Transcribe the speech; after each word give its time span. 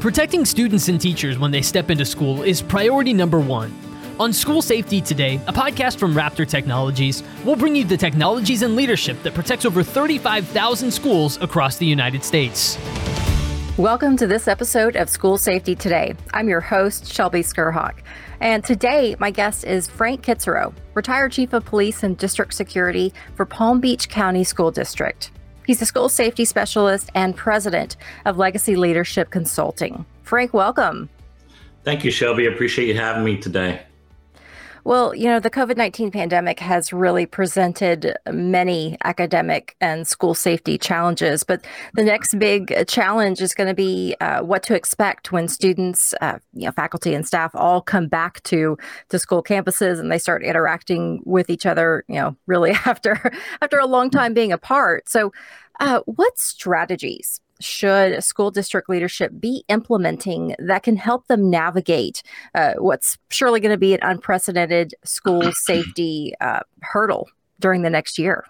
Protecting 0.00 0.44
students 0.44 0.88
and 0.88 1.00
teachers 1.00 1.38
when 1.38 1.50
they 1.50 1.62
step 1.62 1.90
into 1.90 2.04
school 2.04 2.42
is 2.42 2.60
priority 2.60 3.14
number 3.14 3.40
one. 3.40 3.74
On 4.20 4.30
School 4.30 4.60
Safety 4.60 5.00
Today, 5.00 5.40
a 5.46 5.54
podcast 5.54 5.98
from 5.98 6.12
Raptor 6.12 6.46
Technologies, 6.46 7.22
we'll 7.44 7.56
bring 7.56 7.74
you 7.74 7.82
the 7.82 7.96
technologies 7.96 8.60
and 8.60 8.76
leadership 8.76 9.20
that 9.22 9.32
protects 9.32 9.64
over 9.64 9.82
35,000 9.82 10.90
schools 10.90 11.40
across 11.40 11.78
the 11.78 11.86
United 11.86 12.22
States. 12.22 12.78
Welcome 13.78 14.18
to 14.18 14.26
this 14.26 14.46
episode 14.48 14.96
of 14.96 15.08
School 15.08 15.38
Safety 15.38 15.74
Today. 15.74 16.14
I'm 16.34 16.50
your 16.50 16.60
host, 16.60 17.10
Shelby 17.10 17.40
Skrhak. 17.40 17.94
And 18.40 18.62
today, 18.62 19.16
my 19.18 19.30
guest 19.30 19.64
is 19.64 19.88
Frank 19.88 20.22
Kitzerow, 20.22 20.74
retired 20.92 21.32
Chief 21.32 21.54
of 21.54 21.64
Police 21.64 22.02
and 22.02 22.18
District 22.18 22.52
Security 22.52 23.14
for 23.34 23.46
Palm 23.46 23.80
Beach 23.80 24.10
County 24.10 24.44
School 24.44 24.70
District. 24.70 25.30
He's 25.66 25.82
a 25.82 25.86
school 25.86 26.08
safety 26.08 26.44
specialist 26.44 27.10
and 27.14 27.36
president 27.36 27.96
of 28.24 28.38
Legacy 28.38 28.76
Leadership 28.76 29.30
Consulting. 29.30 30.06
Frank, 30.22 30.54
welcome. 30.54 31.08
Thank 31.82 32.04
you, 32.04 32.10
Shelby. 32.10 32.48
I 32.48 32.52
appreciate 32.52 32.88
you 32.88 32.94
having 32.94 33.24
me 33.24 33.36
today. 33.36 33.82
Well, 34.86 35.16
you 35.16 35.24
know, 35.24 35.40
the 35.40 35.50
COVID 35.50 35.76
19 35.76 36.12
pandemic 36.12 36.60
has 36.60 36.92
really 36.92 37.26
presented 37.26 38.16
many 38.30 38.96
academic 39.02 39.74
and 39.80 40.06
school 40.06 40.32
safety 40.32 40.78
challenges, 40.78 41.42
but 41.42 41.64
the 41.94 42.04
next 42.04 42.38
big 42.38 42.86
challenge 42.86 43.40
is 43.40 43.52
going 43.52 43.66
to 43.66 43.74
be 43.74 44.14
uh, 44.20 44.42
what 44.42 44.62
to 44.62 44.76
expect 44.76 45.32
when 45.32 45.48
students, 45.48 46.14
uh, 46.20 46.38
you 46.52 46.66
know, 46.66 46.70
faculty 46.70 47.14
and 47.14 47.26
staff 47.26 47.50
all 47.56 47.82
come 47.82 48.06
back 48.06 48.40
to, 48.44 48.78
to 49.08 49.18
school 49.18 49.42
campuses 49.42 49.98
and 49.98 50.12
they 50.12 50.18
start 50.18 50.44
interacting 50.44 51.20
with 51.24 51.50
each 51.50 51.66
other, 51.66 52.04
you 52.06 52.14
know, 52.14 52.36
really 52.46 52.70
after, 52.86 53.32
after 53.60 53.80
a 53.80 53.86
long 53.86 54.08
time 54.08 54.34
being 54.34 54.52
apart. 54.52 55.08
So, 55.08 55.32
uh, 55.80 56.02
what 56.06 56.38
strategies 56.38 57.40
should 57.60 58.22
school 58.22 58.50
district 58.50 58.88
leadership 58.88 59.32
be 59.38 59.64
implementing 59.68 60.54
that 60.58 60.82
can 60.82 60.96
help 60.96 61.26
them 61.26 61.50
navigate 61.50 62.22
uh, 62.54 62.74
what's 62.78 63.18
surely 63.30 63.60
going 63.60 63.72
to 63.72 63.78
be 63.78 63.94
an 63.94 64.00
unprecedented 64.02 64.94
school 65.04 65.50
safety 65.52 66.34
uh, 66.40 66.60
hurdle 66.82 67.28
during 67.60 67.82
the 67.82 67.90
next 67.90 68.18
year? 68.18 68.44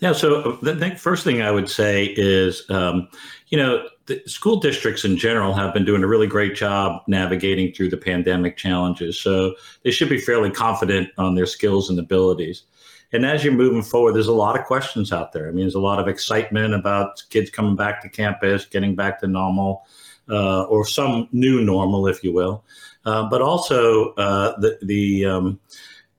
Yeah, 0.00 0.12
so 0.12 0.52
the 0.62 0.94
first 0.96 1.24
thing 1.24 1.42
I 1.42 1.50
would 1.50 1.68
say 1.68 2.14
is, 2.16 2.64
um, 2.70 3.08
you 3.48 3.58
know, 3.58 3.88
the 4.06 4.22
school 4.26 4.60
districts 4.60 5.04
in 5.04 5.16
general 5.16 5.54
have 5.54 5.74
been 5.74 5.84
doing 5.84 6.04
a 6.04 6.06
really 6.06 6.28
great 6.28 6.54
job 6.54 7.02
navigating 7.08 7.72
through 7.72 7.88
the 7.90 7.96
pandemic 7.96 8.56
challenges. 8.56 9.20
So 9.20 9.54
they 9.82 9.90
should 9.90 10.08
be 10.08 10.20
fairly 10.20 10.50
confident 10.50 11.10
on 11.18 11.34
their 11.34 11.46
skills 11.46 11.90
and 11.90 11.98
abilities. 11.98 12.62
And 13.12 13.24
as 13.24 13.42
you're 13.42 13.54
moving 13.54 13.82
forward, 13.82 14.14
there's 14.14 14.26
a 14.26 14.32
lot 14.32 14.58
of 14.58 14.66
questions 14.66 15.12
out 15.12 15.32
there. 15.32 15.48
I 15.48 15.50
mean, 15.50 15.64
there's 15.64 15.74
a 15.74 15.80
lot 15.80 15.98
of 15.98 16.08
excitement 16.08 16.74
about 16.74 17.22
kids 17.30 17.50
coming 17.50 17.74
back 17.74 18.02
to 18.02 18.08
campus, 18.08 18.66
getting 18.66 18.94
back 18.94 19.20
to 19.20 19.26
normal, 19.26 19.86
uh, 20.28 20.64
or 20.64 20.84
some 20.84 21.28
new 21.32 21.64
normal, 21.64 22.06
if 22.06 22.22
you 22.22 22.32
will. 22.32 22.64
Uh, 23.06 23.28
but 23.28 23.40
also 23.40 24.12
uh, 24.14 24.58
the 24.60 24.78
the 24.82 25.24
um, 25.24 25.58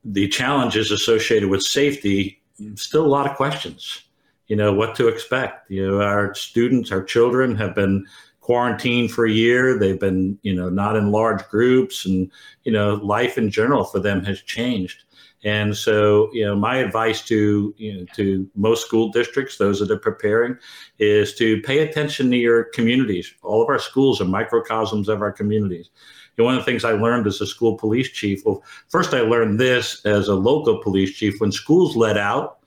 the 0.03 0.27
challenges 0.27 0.91
associated 0.91 1.49
with 1.49 1.61
safety. 1.61 2.41
Still 2.75 3.05
a 3.05 3.07
lot 3.07 3.29
of 3.29 3.37
questions. 3.37 4.03
You 4.47 4.55
know 4.55 4.73
what 4.73 4.95
to 4.95 5.07
expect. 5.07 5.69
You 5.69 5.87
know, 5.87 6.01
our 6.01 6.33
students, 6.33 6.91
our 6.91 7.03
children 7.03 7.55
have 7.57 7.75
been 7.75 8.07
quarantined 8.49 9.11
for 9.11 9.27
a 9.27 9.31
year. 9.31 9.77
They've 9.77 9.99
been, 9.99 10.39
you 10.41 10.55
know, 10.55 10.69
not 10.69 10.95
in 10.95 11.11
large 11.11 11.47
groups, 11.49 12.03
and 12.03 12.31
you 12.63 12.71
know, 12.71 12.95
life 12.95 13.37
in 13.37 13.51
general 13.51 13.83
for 13.83 13.99
them 13.99 14.25
has 14.25 14.41
changed. 14.41 15.03
And 15.43 15.77
so, 15.77 16.31
you 16.33 16.43
know, 16.43 16.55
my 16.55 16.77
advice 16.77 17.21
to 17.27 17.75
you 17.77 17.93
know 17.93 18.05
to 18.15 18.49
most 18.55 18.87
school 18.87 19.09
districts, 19.11 19.57
those 19.57 19.79
that 19.79 19.91
are 19.91 19.99
preparing, 19.99 20.57
is 20.97 21.35
to 21.35 21.61
pay 21.61 21.87
attention 21.87 22.31
to 22.31 22.37
your 22.37 22.63
communities. 22.63 23.31
All 23.43 23.61
of 23.61 23.69
our 23.69 23.77
schools 23.77 24.19
are 24.19 24.25
microcosms 24.25 25.09
of 25.09 25.21
our 25.21 25.31
communities. 25.31 25.91
And 26.35 26.45
one 26.45 26.55
of 26.55 26.61
the 26.61 26.65
things 26.65 26.83
I 26.83 26.93
learned 26.93 27.27
as 27.27 27.41
a 27.41 27.45
school 27.45 27.77
police 27.77 28.09
chief, 28.09 28.41
well, 28.47 28.63
first 28.87 29.13
I 29.13 29.21
learned 29.21 29.59
this 29.59 30.03
as 30.07 30.27
a 30.27 30.33
local 30.33 30.81
police 30.81 31.15
chief. 31.15 31.39
When 31.39 31.51
schools 31.51 31.95
let 31.95 32.17
out, 32.17 32.58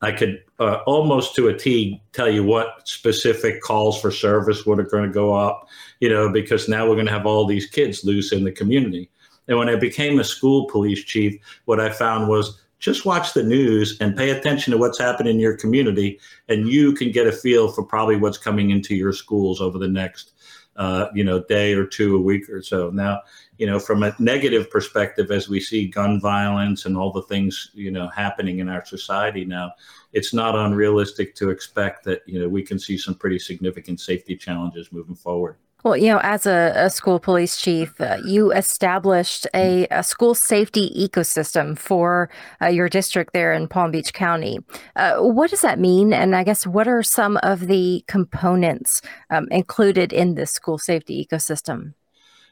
I 0.00 0.12
could 0.12 0.42
uh, 0.60 0.78
almost 0.86 1.34
to 1.34 1.48
a 1.48 1.56
T 1.56 2.00
tell 2.12 2.30
you 2.30 2.44
what 2.44 2.88
specific 2.88 3.60
calls 3.62 4.00
for 4.00 4.10
service 4.10 4.64
would 4.64 4.78
are 4.78 4.84
going 4.84 5.04
to 5.04 5.12
go 5.12 5.34
up, 5.34 5.68
you 6.00 6.08
know, 6.08 6.30
because 6.30 6.68
now 6.68 6.86
we're 6.86 6.94
going 6.94 7.06
to 7.06 7.12
have 7.12 7.26
all 7.26 7.46
these 7.46 7.66
kids 7.66 8.04
loose 8.04 8.32
in 8.32 8.44
the 8.44 8.52
community. 8.52 9.10
And 9.48 9.58
when 9.58 9.68
I 9.68 9.76
became 9.76 10.20
a 10.20 10.24
school 10.24 10.66
police 10.66 11.02
chief, 11.04 11.40
what 11.64 11.80
I 11.80 11.90
found 11.90 12.28
was 12.28 12.60
just 12.78 13.04
watch 13.04 13.32
the 13.32 13.42
news 13.42 13.96
and 14.00 14.16
pay 14.16 14.30
attention 14.30 14.70
to 14.70 14.78
what's 14.78 15.00
happening 15.00 15.34
in 15.34 15.40
your 15.40 15.56
community, 15.56 16.20
and 16.48 16.68
you 16.68 16.92
can 16.92 17.10
get 17.10 17.26
a 17.26 17.32
feel 17.32 17.72
for 17.72 17.82
probably 17.82 18.16
what's 18.16 18.38
coming 18.38 18.70
into 18.70 18.94
your 18.94 19.12
schools 19.12 19.60
over 19.60 19.78
the 19.78 19.88
next, 19.88 20.32
uh, 20.76 21.06
you 21.12 21.24
know, 21.24 21.42
day 21.44 21.74
or 21.74 21.84
two, 21.84 22.14
a 22.14 22.20
week 22.20 22.48
or 22.48 22.62
so. 22.62 22.90
Now, 22.90 23.22
you 23.58 23.66
know, 23.66 23.78
from 23.78 24.02
a 24.02 24.14
negative 24.18 24.70
perspective, 24.70 25.30
as 25.30 25.48
we 25.48 25.60
see 25.60 25.88
gun 25.88 26.20
violence 26.20 26.86
and 26.86 26.96
all 26.96 27.12
the 27.12 27.22
things 27.22 27.70
you 27.74 27.90
know 27.90 28.08
happening 28.08 28.60
in 28.60 28.68
our 28.68 28.84
society 28.84 29.44
now, 29.44 29.72
it's 30.12 30.32
not 30.32 30.54
unrealistic 30.54 31.34
to 31.36 31.50
expect 31.50 32.04
that 32.04 32.22
you 32.26 32.40
know 32.40 32.48
we 32.48 32.62
can 32.62 32.78
see 32.78 32.96
some 32.96 33.14
pretty 33.14 33.38
significant 33.38 34.00
safety 34.00 34.36
challenges 34.36 34.92
moving 34.92 35.16
forward. 35.16 35.56
Well, 35.84 35.96
you 35.96 36.08
know, 36.08 36.18
as 36.24 36.44
a, 36.44 36.72
a 36.74 36.90
school 36.90 37.20
police 37.20 37.56
chief, 37.56 38.00
uh, 38.00 38.18
you 38.24 38.50
established 38.50 39.46
a, 39.54 39.86
a, 39.92 40.02
school 40.02 40.34
safety 40.34 40.90
ecosystem 40.98 41.78
for 41.78 42.30
uh, 42.60 42.66
your 42.66 42.88
district 42.88 43.32
there 43.32 43.52
in 43.52 43.68
Palm 43.68 43.92
Beach 43.92 44.12
County. 44.12 44.58
Uh, 44.96 45.18
what 45.18 45.50
does 45.50 45.60
that 45.60 45.78
mean? 45.78 46.12
And 46.12 46.34
I 46.34 46.42
guess 46.42 46.66
what 46.66 46.88
are 46.88 47.04
some 47.04 47.38
of 47.44 47.68
the 47.68 48.04
components 48.08 49.02
um, 49.30 49.46
included 49.52 50.12
in 50.12 50.34
this 50.34 50.50
school 50.50 50.78
safety 50.78 51.24
ecosystem? 51.24 51.94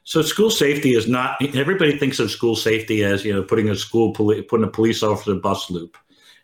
So, 0.06 0.22
school 0.22 0.50
safety 0.50 0.94
is 0.94 1.08
not. 1.08 1.36
Everybody 1.56 1.98
thinks 1.98 2.20
of 2.20 2.30
school 2.30 2.54
safety 2.54 3.02
as 3.02 3.24
you 3.24 3.34
know 3.34 3.42
putting 3.42 3.68
a 3.68 3.74
school 3.74 4.14
poli- 4.14 4.42
putting 4.42 4.64
a 4.64 4.70
police 4.70 5.02
officer 5.02 5.34
bus 5.34 5.68
loop, 5.68 5.96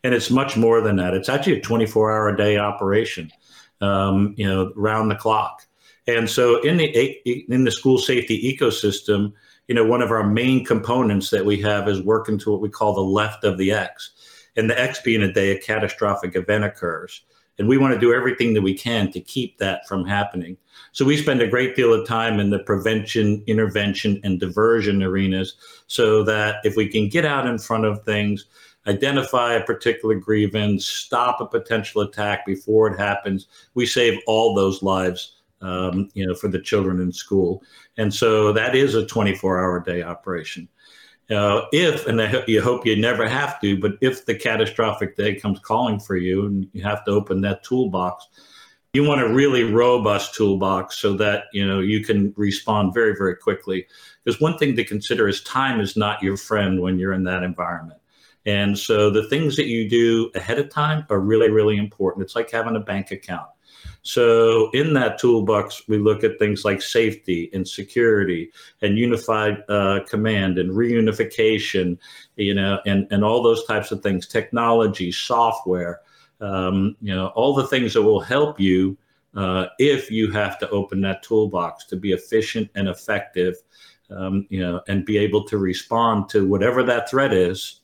and 0.03 0.13
it's 0.13 0.29
much 0.29 0.57
more 0.57 0.81
than 0.81 0.97
that. 0.97 1.13
It's 1.13 1.29
actually 1.29 1.59
a 1.59 1.61
twenty 1.61 1.85
four 1.85 2.11
hour 2.11 2.27
a 2.27 2.35
day 2.35 2.57
operation. 2.57 3.31
Um, 3.79 4.35
you 4.37 4.45
know, 4.45 4.73
round 4.75 5.09
the 5.09 5.15
clock. 5.15 5.65
And 6.07 6.29
so 6.29 6.61
in 6.61 6.75
the 6.75 6.87
in 7.49 7.63
the 7.63 7.71
school 7.71 7.97
safety 7.97 8.37
ecosystem, 8.53 9.31
you 9.69 9.75
know, 9.75 9.85
one 9.85 10.01
of 10.01 10.11
our 10.11 10.27
main 10.27 10.65
components 10.65 11.29
that 11.29 11.45
we 11.45 11.61
have 11.61 11.87
is 11.87 12.01
working 12.01 12.37
to 12.39 12.51
what 12.51 12.59
we 12.59 12.69
call 12.69 12.93
the 12.93 13.01
left 13.01 13.45
of 13.45 13.57
the 13.57 13.71
X. 13.71 14.11
And 14.57 14.69
the 14.69 14.77
X 14.77 15.01
being 15.01 15.23
a 15.23 15.31
day 15.31 15.51
a 15.51 15.59
catastrophic 15.59 16.35
event 16.35 16.65
occurs. 16.65 17.21
And 17.59 17.67
we 17.67 17.77
want 17.77 17.93
to 17.93 17.99
do 17.99 18.13
everything 18.13 18.53
that 18.53 18.61
we 18.61 18.73
can 18.73 19.11
to 19.11 19.19
keep 19.19 19.57
that 19.59 19.87
from 19.87 20.05
happening. 20.05 20.57
So 20.91 21.05
we 21.05 21.17
spend 21.17 21.41
a 21.41 21.47
great 21.47 21.75
deal 21.75 21.93
of 21.93 22.07
time 22.07 22.39
in 22.39 22.49
the 22.49 22.59
prevention, 22.59 23.43
intervention, 23.45 24.19
and 24.23 24.39
diversion 24.39 25.03
arenas 25.03 25.55
so 25.87 26.23
that 26.23 26.57
if 26.63 26.75
we 26.75 26.87
can 26.87 27.09
get 27.09 27.25
out 27.25 27.45
in 27.45 27.59
front 27.59 27.85
of 27.85 28.03
things, 28.03 28.45
identify 28.87 29.53
a 29.53 29.63
particular 29.63 30.15
grievance, 30.15 30.85
stop 30.85 31.41
a 31.41 31.45
potential 31.45 32.01
attack 32.01 32.45
before 32.45 32.87
it 32.91 32.99
happens, 32.99 33.47
we 33.75 33.85
save 33.85 34.19
all 34.27 34.55
those 34.55 34.81
lives 34.81 35.35
um, 35.63 36.09
you 36.13 36.27
know, 36.27 36.35
for 36.35 36.49
the 36.49 36.59
children 36.59 36.99
in 36.99 37.11
school. 37.11 37.63
And 37.97 38.13
so 38.13 38.51
that 38.51 38.75
is 38.75 38.95
a 38.95 39.05
24 39.05 39.59
hour 39.59 39.79
day 39.79 40.03
operation. 40.03 40.67
Uh, 41.31 41.65
if, 41.71 42.05
and 42.05 42.21
I, 42.21 42.43
you 42.47 42.61
hope 42.61 42.85
you 42.85 42.95
never 42.95 43.27
have 43.27 43.59
to, 43.61 43.77
but 43.77 43.93
if 44.01 44.25
the 44.25 44.35
catastrophic 44.35 45.15
day 45.15 45.35
comes 45.35 45.59
calling 45.59 45.99
for 45.99 46.17
you 46.17 46.45
and 46.45 46.67
you 46.73 46.83
have 46.83 47.05
to 47.05 47.11
open 47.11 47.41
that 47.41 47.63
toolbox, 47.63 48.27
you 48.93 49.03
want 49.03 49.21
a 49.21 49.33
really 49.33 49.63
robust 49.63 50.35
toolbox 50.35 50.99
so 50.99 51.13
that 51.17 51.45
you 51.51 51.65
know 51.65 51.79
you 51.79 52.03
can 52.03 52.33
respond 52.37 52.93
very 52.93 53.15
very 53.17 53.35
quickly. 53.35 53.87
Because 54.23 54.39
one 54.39 54.57
thing 54.57 54.75
to 54.75 54.83
consider 54.83 55.27
is 55.27 55.41
time 55.43 55.79
is 55.79 55.97
not 55.97 56.21
your 56.21 56.37
friend 56.37 56.81
when 56.81 56.99
you're 56.99 57.13
in 57.13 57.23
that 57.23 57.41
environment. 57.41 57.99
And 58.45 58.77
so 58.77 59.09
the 59.09 59.27
things 59.29 59.55
that 59.55 59.67
you 59.67 59.89
do 59.89 60.29
ahead 60.35 60.59
of 60.59 60.69
time 60.69 61.05
are 61.09 61.19
really 61.19 61.49
really 61.49 61.77
important. 61.77 62.23
It's 62.23 62.35
like 62.35 62.51
having 62.51 62.75
a 62.75 62.81
bank 62.81 63.09
account 63.11 63.47
so 64.03 64.69
in 64.71 64.93
that 64.93 65.17
toolbox, 65.17 65.87
we 65.87 65.97
look 65.97 66.25
at 66.25 66.37
things 66.37 66.65
like 66.65 66.81
safety 66.81 67.49
and 67.53 67.65
security 67.65 68.51
and 68.81 68.97
unified 68.97 69.63
uh, 69.69 70.01
command 70.07 70.59
and 70.59 70.71
reunification, 70.71 71.97
you 72.35 72.53
know, 72.53 72.79
and, 72.85 73.07
and 73.11 73.23
all 73.23 73.41
those 73.41 73.65
types 73.65 73.91
of 73.91 74.03
things, 74.03 74.27
technology, 74.27 75.09
software, 75.09 76.01
um, 76.41 76.97
you 77.01 77.15
know, 77.15 77.27
all 77.27 77.55
the 77.55 77.67
things 77.67 77.93
that 77.93 78.01
will 78.01 78.19
help 78.19 78.59
you 78.59 78.97
uh, 79.35 79.67
if 79.79 80.11
you 80.11 80.29
have 80.31 80.59
to 80.59 80.69
open 80.69 80.99
that 81.01 81.23
toolbox 81.23 81.85
to 81.85 81.95
be 81.95 82.11
efficient 82.11 82.69
and 82.75 82.89
effective, 82.89 83.55
um, 84.11 84.45
you 84.49 84.59
know, 84.59 84.81
and 84.89 85.05
be 85.05 85.17
able 85.17 85.45
to 85.45 85.57
respond 85.57 86.27
to 86.27 86.45
whatever 86.45 86.83
that 86.83 87.09
threat 87.09 87.33
is 87.33 87.79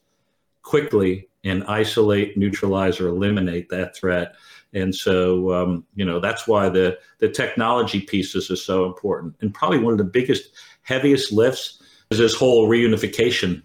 quickly 0.63 1.29
and 1.45 1.63
isolate, 1.63 2.37
neutralize, 2.37 2.99
or 2.99 3.07
eliminate 3.07 3.69
that 3.69 3.95
threat 3.95 4.35
and 4.73 4.93
so, 4.93 5.53
um, 5.53 5.85
you 5.95 6.05
know, 6.05 6.19
that's 6.19 6.47
why 6.47 6.69
the 6.69 6.97
the 7.19 7.29
technology 7.29 8.01
pieces 8.01 8.51
are 8.51 8.55
so 8.55 8.85
important. 8.85 9.35
And 9.41 9.53
probably 9.53 9.79
one 9.79 9.93
of 9.93 9.97
the 9.97 10.03
biggest, 10.03 10.51
heaviest 10.83 11.31
lifts 11.31 11.81
is 12.09 12.17
this 12.17 12.35
whole 12.35 12.67
reunification 12.67 13.63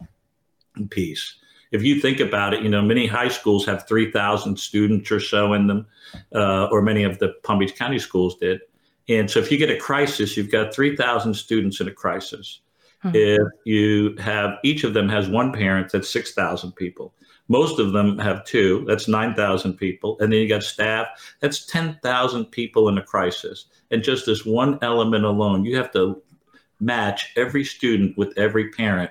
piece. 0.90 1.36
If 1.72 1.82
you 1.82 2.00
think 2.00 2.20
about 2.20 2.54
it, 2.54 2.62
you 2.62 2.68
know, 2.68 2.82
many 2.82 3.06
high 3.06 3.28
schools 3.28 3.66
have 3.66 3.86
3,000 3.88 4.58
students 4.58 5.10
or 5.10 5.18
so 5.18 5.52
in 5.54 5.66
them, 5.66 5.86
uh, 6.34 6.66
or 6.66 6.82
many 6.82 7.02
of 7.02 7.18
the 7.18 7.34
Palm 7.42 7.58
Beach 7.58 7.74
County 7.74 7.98
schools 7.98 8.36
did. 8.36 8.60
And 9.08 9.30
so 9.30 9.40
if 9.40 9.50
you 9.50 9.58
get 9.58 9.70
a 9.70 9.76
crisis, 9.76 10.36
you've 10.36 10.52
got 10.52 10.72
3,000 10.72 11.34
students 11.34 11.80
in 11.80 11.88
a 11.88 11.92
crisis. 11.92 12.60
Mm-hmm. 13.04 13.16
If 13.16 13.52
you 13.64 14.16
have 14.18 14.58
each 14.62 14.84
of 14.84 14.94
them 14.94 15.08
has 15.08 15.28
one 15.28 15.52
parent, 15.52 15.90
that's 15.92 16.08
6,000 16.08 16.72
people. 16.72 17.12
Most 17.48 17.78
of 17.78 17.92
them 17.92 18.18
have 18.18 18.44
two, 18.44 18.84
that's 18.88 19.06
9,000 19.06 19.74
people. 19.74 20.16
And 20.18 20.32
then 20.32 20.40
you 20.40 20.48
got 20.48 20.62
staff, 20.62 21.08
that's 21.40 21.66
10,000 21.66 22.46
people 22.46 22.88
in 22.88 22.96
a 22.96 23.02
crisis. 23.02 23.66
And 23.90 24.02
just 24.02 24.26
this 24.26 24.46
one 24.46 24.78
element 24.80 25.24
alone, 25.24 25.64
you 25.64 25.76
have 25.76 25.92
to 25.92 26.22
match 26.80 27.32
every 27.36 27.64
student 27.64 28.16
with 28.16 28.36
every 28.38 28.70
parent 28.70 29.10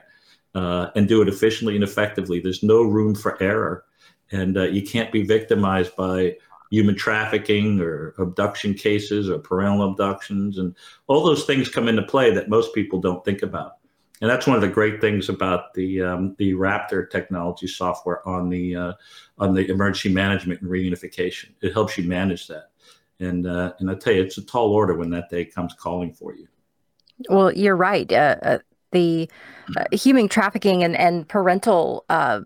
uh, 0.56 0.88
and 0.96 1.08
do 1.08 1.22
it 1.22 1.28
efficiently 1.28 1.76
and 1.76 1.84
effectively. 1.84 2.40
There's 2.40 2.64
no 2.64 2.82
room 2.82 3.16
for 3.16 3.42
error. 3.42 3.86
And 4.32 4.58
uh, 4.58 4.64
you 4.64 4.82
can't 4.82 5.12
be 5.12 5.24
victimized 5.24 5.96
by 5.96 6.38
human 6.72 6.96
trafficking 6.96 7.80
or 7.80 8.16
abduction 8.18 8.74
cases 8.74 9.30
or 9.30 9.38
parental 9.38 9.92
abductions. 9.92 10.58
And 10.58 10.76
all 11.06 11.24
those 11.24 11.46
things 11.46 11.70
come 11.70 11.88
into 11.88 12.02
play 12.02 12.34
that 12.34 12.50
most 12.50 12.74
people 12.74 13.00
don't 13.00 13.24
think 13.24 13.44
about. 13.44 13.78
And 14.24 14.30
that's 14.30 14.48
one 14.48 14.56
of 14.56 14.62
the 14.62 14.70
great 14.70 15.02
things 15.02 15.28
about 15.28 15.74
the 15.74 16.02
um, 16.02 16.34
the 16.38 16.54
Raptor 16.54 17.10
technology 17.10 17.68
software 17.68 18.26
on 18.26 18.48
the 18.48 18.74
uh, 18.74 18.94
on 19.38 19.54
the 19.54 19.70
emergency 19.70 20.14
management 20.14 20.62
and 20.62 20.72
reunification. 20.72 21.50
It 21.60 21.74
helps 21.74 21.98
you 21.98 22.06
manage 22.06 22.48
that, 22.48 22.70
and 23.20 23.46
uh, 23.46 23.74
and 23.80 23.92
I 23.92 23.96
tell 23.96 24.14
you, 24.14 24.24
it's 24.24 24.38
a 24.38 24.46
tall 24.46 24.72
order 24.72 24.96
when 24.96 25.10
that 25.10 25.30
day 25.30 25.44
comes 25.44 25.74
calling 25.74 26.14
for 26.14 26.34
you. 26.34 26.48
Well, 27.28 27.52
you're 27.52 27.76
right. 27.76 28.10
Uh, 28.10 28.38
uh 28.42 28.58
the 28.94 29.30
uh, 29.78 29.86
human 29.92 30.28
trafficking 30.28 30.84
and, 30.84 30.96
and 30.96 31.28
parental 31.28 32.06
uh, 32.10 32.42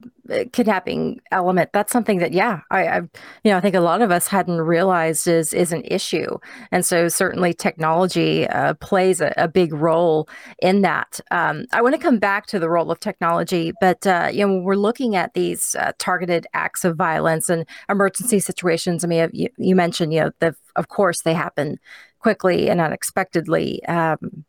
kidnapping 0.51 1.19
element 1.31 1.69
that's 1.73 1.91
something 1.91 2.19
that 2.19 2.31
yeah 2.31 2.59
I, 2.69 2.87
I, 2.87 2.97
you 2.97 3.51
know 3.51 3.57
i 3.57 3.61
think 3.61 3.75
a 3.75 3.79
lot 3.79 4.01
of 4.01 4.11
us 4.11 4.27
hadn't 4.27 4.61
realized 4.61 5.27
is 5.27 5.53
is 5.53 5.71
an 5.71 5.83
issue. 5.85 6.37
And 6.71 6.85
so 6.85 7.07
certainly 7.07 7.53
technology 7.53 8.47
uh, 8.47 8.73
plays 8.75 9.21
a, 9.21 9.33
a, 9.37 9.47
big 9.47 9.73
role 9.73 10.27
in 10.61 10.81
that. 10.81 11.19
Um, 11.31 11.65
i 11.73 11.81
want 11.81 11.95
to 11.95 12.01
come 12.01 12.19
back 12.19 12.45
to 12.47 12.59
the 12.59 12.69
role 12.69 12.91
of 12.91 12.99
technology 12.99 13.73
but 13.81 14.05
uh, 14.05 14.29
you 14.31 14.45
know 14.45 14.53
when 14.53 14.63
we're 14.63 14.75
looking 14.75 15.15
at 15.15 15.33
these 15.33 15.75
uh, 15.75 15.91
targeted 15.97 16.45
acts 16.53 16.85
of 16.85 16.95
violence 16.95 17.49
and 17.49 17.65
emergency 17.89 18.39
situations 18.39 19.03
i 19.03 19.07
mean 19.07 19.29
you, 19.33 19.49
you 19.57 19.75
mentioned 19.75 20.13
you 20.13 20.21
know 20.21 20.31
the, 20.39 20.55
of 20.75 20.87
course 20.89 21.21
they 21.21 21.33
happen 21.33 21.79
quickly 22.19 22.69
and 22.69 22.81
unexpectedly 22.81 23.83
um, 23.85 24.45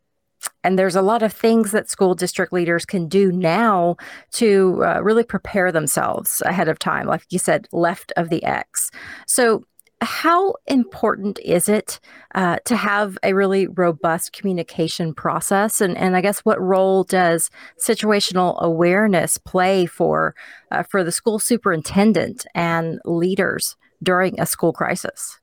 and 0.64 0.78
there's 0.78 0.96
a 0.96 1.02
lot 1.02 1.22
of 1.22 1.32
things 1.32 1.72
that 1.72 1.88
school 1.88 2.14
district 2.14 2.52
leaders 2.52 2.84
can 2.84 3.08
do 3.08 3.32
now 3.32 3.96
to 4.32 4.82
uh, 4.84 5.00
really 5.02 5.24
prepare 5.24 5.72
themselves 5.72 6.42
ahead 6.44 6.68
of 6.68 6.78
time, 6.78 7.06
like 7.06 7.24
you 7.30 7.38
said, 7.38 7.68
left 7.72 8.12
of 8.16 8.28
the 8.28 8.44
X. 8.44 8.90
So, 9.26 9.64
how 10.00 10.54
important 10.68 11.40
is 11.40 11.68
it 11.68 11.98
uh, 12.36 12.58
to 12.66 12.76
have 12.76 13.18
a 13.24 13.34
really 13.34 13.66
robust 13.66 14.32
communication 14.32 15.12
process? 15.12 15.80
And, 15.80 15.96
and 15.96 16.16
I 16.16 16.20
guess 16.20 16.38
what 16.40 16.60
role 16.60 17.02
does 17.02 17.50
situational 17.84 18.60
awareness 18.60 19.38
play 19.38 19.86
for 19.86 20.36
uh, 20.70 20.84
for 20.84 21.02
the 21.02 21.10
school 21.10 21.40
superintendent 21.40 22.46
and 22.54 23.00
leaders 23.04 23.76
during 24.00 24.38
a 24.40 24.46
school 24.46 24.72
crisis? 24.72 25.40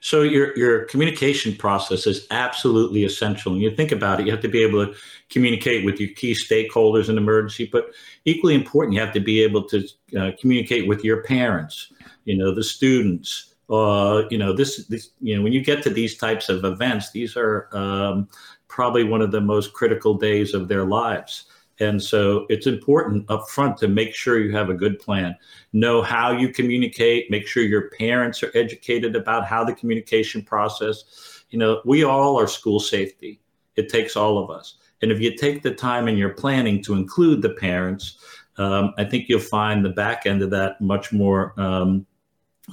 So 0.00 0.22
your 0.22 0.56
your 0.56 0.84
communication 0.84 1.56
process 1.56 2.06
is 2.06 2.26
absolutely 2.30 3.04
essential. 3.04 3.52
And 3.52 3.62
you 3.62 3.70
think 3.70 3.92
about 3.92 4.20
it, 4.20 4.26
you 4.26 4.32
have 4.32 4.42
to 4.42 4.48
be 4.48 4.62
able 4.62 4.86
to 4.86 4.94
communicate 5.28 5.84
with 5.84 6.00
your 6.00 6.10
key 6.10 6.34
stakeholders 6.34 7.08
in 7.08 7.18
emergency, 7.18 7.68
but 7.70 7.90
equally 8.24 8.54
important, 8.54 8.94
you 8.94 9.00
have 9.00 9.14
to 9.14 9.20
be 9.20 9.42
able 9.42 9.64
to 9.64 9.86
uh, 10.18 10.30
communicate 10.40 10.86
with 10.86 11.04
your 11.04 11.22
parents, 11.22 11.92
you 12.24 12.36
know, 12.36 12.54
the 12.54 12.64
students. 12.64 13.54
Uh, 13.70 14.22
you 14.30 14.38
know, 14.38 14.54
this, 14.54 14.86
this, 14.86 15.10
you 15.20 15.36
know, 15.36 15.42
when 15.42 15.52
you 15.52 15.62
get 15.62 15.82
to 15.82 15.90
these 15.90 16.16
types 16.16 16.48
of 16.48 16.64
events, 16.64 17.10
these 17.10 17.36
are 17.36 17.68
um, 17.76 18.26
probably 18.68 19.04
one 19.04 19.20
of 19.20 19.30
the 19.30 19.42
most 19.42 19.74
critical 19.74 20.14
days 20.14 20.54
of 20.54 20.68
their 20.68 20.86
lives. 20.86 21.44
And 21.80 22.02
so 22.02 22.46
it's 22.48 22.66
important 22.66 23.30
up 23.30 23.48
front 23.48 23.76
to 23.78 23.88
make 23.88 24.14
sure 24.14 24.40
you 24.40 24.54
have 24.56 24.70
a 24.70 24.74
good 24.74 24.98
plan. 24.98 25.36
Know 25.72 26.02
how 26.02 26.32
you 26.32 26.48
communicate, 26.48 27.30
make 27.30 27.46
sure 27.46 27.62
your 27.62 27.90
parents 27.90 28.42
are 28.42 28.50
educated 28.54 29.14
about 29.14 29.46
how 29.46 29.64
the 29.64 29.74
communication 29.74 30.42
process. 30.42 31.44
You 31.50 31.58
know, 31.58 31.80
we 31.84 32.04
all 32.04 32.38
are 32.38 32.48
school 32.48 32.80
safety. 32.80 33.40
It 33.76 33.88
takes 33.88 34.16
all 34.16 34.38
of 34.38 34.50
us. 34.50 34.76
And 35.02 35.12
if 35.12 35.20
you 35.20 35.36
take 35.36 35.62
the 35.62 35.74
time 35.74 36.08
in 36.08 36.16
your 36.16 36.30
planning 36.30 36.82
to 36.82 36.94
include 36.94 37.42
the 37.42 37.50
parents, 37.50 38.18
um, 38.56 38.92
I 38.98 39.04
think 39.04 39.28
you'll 39.28 39.38
find 39.38 39.84
the 39.84 39.90
back 39.90 40.26
end 40.26 40.42
of 40.42 40.50
that 40.50 40.80
much 40.80 41.12
more 41.12 41.58
um, 41.60 42.04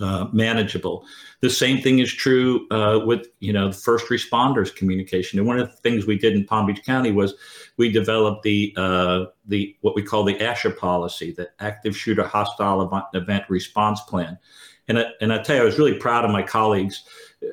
uh, 0.01 0.27
manageable. 0.31 1.05
The 1.41 1.49
same 1.49 1.81
thing 1.81 1.99
is 1.99 2.11
true 2.11 2.67
uh, 2.71 3.01
with 3.05 3.27
you 3.39 3.53
know 3.53 3.71
first 3.71 4.07
responders 4.07 4.75
communication. 4.75 5.39
And 5.39 5.47
one 5.47 5.59
of 5.59 5.69
the 5.69 5.77
things 5.77 6.05
we 6.05 6.17
did 6.17 6.33
in 6.33 6.45
Palm 6.45 6.65
Beach 6.65 6.83
County 6.85 7.11
was 7.11 7.35
we 7.77 7.91
developed 7.91 8.43
the 8.43 8.73
uh, 8.77 9.25
the 9.45 9.75
what 9.81 9.95
we 9.95 10.03
call 10.03 10.23
the 10.23 10.35
ASHER 10.35 10.71
policy, 10.77 11.31
the 11.31 11.49
Active 11.59 11.95
Shooter 11.95 12.23
Hostile 12.23 13.09
Event 13.13 13.43
Response 13.49 14.01
Plan. 14.01 14.37
And 14.87 14.99
I, 14.99 15.05
and 15.19 15.33
I 15.33 15.41
tell 15.41 15.55
you, 15.55 15.61
I 15.63 15.65
was 15.65 15.79
really 15.79 15.97
proud 15.97 16.25
of 16.25 16.31
my 16.31 16.43
colleagues. 16.43 17.03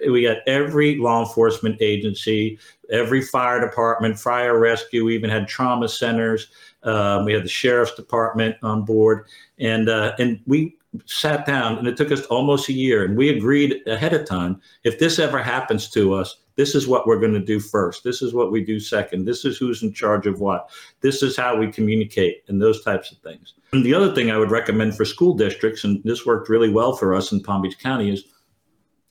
We 0.06 0.22
got 0.22 0.38
every 0.46 0.96
law 0.96 1.20
enforcement 1.20 1.80
agency, 1.80 2.58
every 2.90 3.22
fire 3.22 3.60
department, 3.60 4.18
fire 4.18 4.58
rescue. 4.58 5.04
We 5.04 5.14
even 5.14 5.30
had 5.30 5.48
trauma 5.48 5.88
centers. 5.88 6.48
Um, 6.82 7.24
we 7.24 7.32
had 7.32 7.44
the 7.44 7.48
sheriff's 7.48 7.94
department 7.94 8.56
on 8.62 8.84
board, 8.84 9.26
and 9.58 9.88
uh, 9.88 10.14
and 10.18 10.40
we 10.46 10.76
sat 11.06 11.46
down 11.46 11.78
and 11.78 11.88
it 11.88 11.96
took 11.96 12.12
us 12.12 12.26
almost 12.26 12.68
a 12.68 12.72
year 12.72 13.04
and 13.04 13.16
we 13.16 13.30
agreed 13.30 13.80
ahead 13.86 14.12
of 14.12 14.26
time 14.26 14.60
if 14.84 14.98
this 14.98 15.18
ever 15.18 15.42
happens 15.42 15.88
to 15.88 16.12
us 16.12 16.42
this 16.56 16.74
is 16.74 16.86
what 16.86 17.06
we're 17.06 17.18
going 17.18 17.32
to 17.32 17.40
do 17.40 17.60
first. 17.60 18.04
This 18.04 18.22
is 18.22 18.34
what 18.34 18.52
we 18.52 18.62
do 18.62 18.78
second. 18.78 19.24
This 19.24 19.44
is 19.44 19.56
who's 19.56 19.82
in 19.82 19.92
charge 19.92 20.26
of 20.26 20.40
what. 20.40 20.70
This 21.00 21.22
is 21.22 21.36
how 21.36 21.56
we 21.56 21.72
communicate 21.72 22.44
and 22.48 22.60
those 22.60 22.84
types 22.84 23.10
of 23.10 23.18
things. 23.18 23.54
And 23.72 23.84
the 23.84 23.94
other 23.94 24.14
thing 24.14 24.30
i 24.30 24.36
would 24.36 24.50
recommend 24.50 24.96
for 24.96 25.04
school 25.04 25.34
districts 25.34 25.84
and 25.84 26.02
this 26.04 26.26
worked 26.26 26.48
really 26.48 26.68
well 26.68 26.94
for 26.94 27.14
us 27.14 27.32
in 27.32 27.42
palm 27.42 27.62
beach 27.62 27.78
county 27.78 28.12
is 28.12 28.24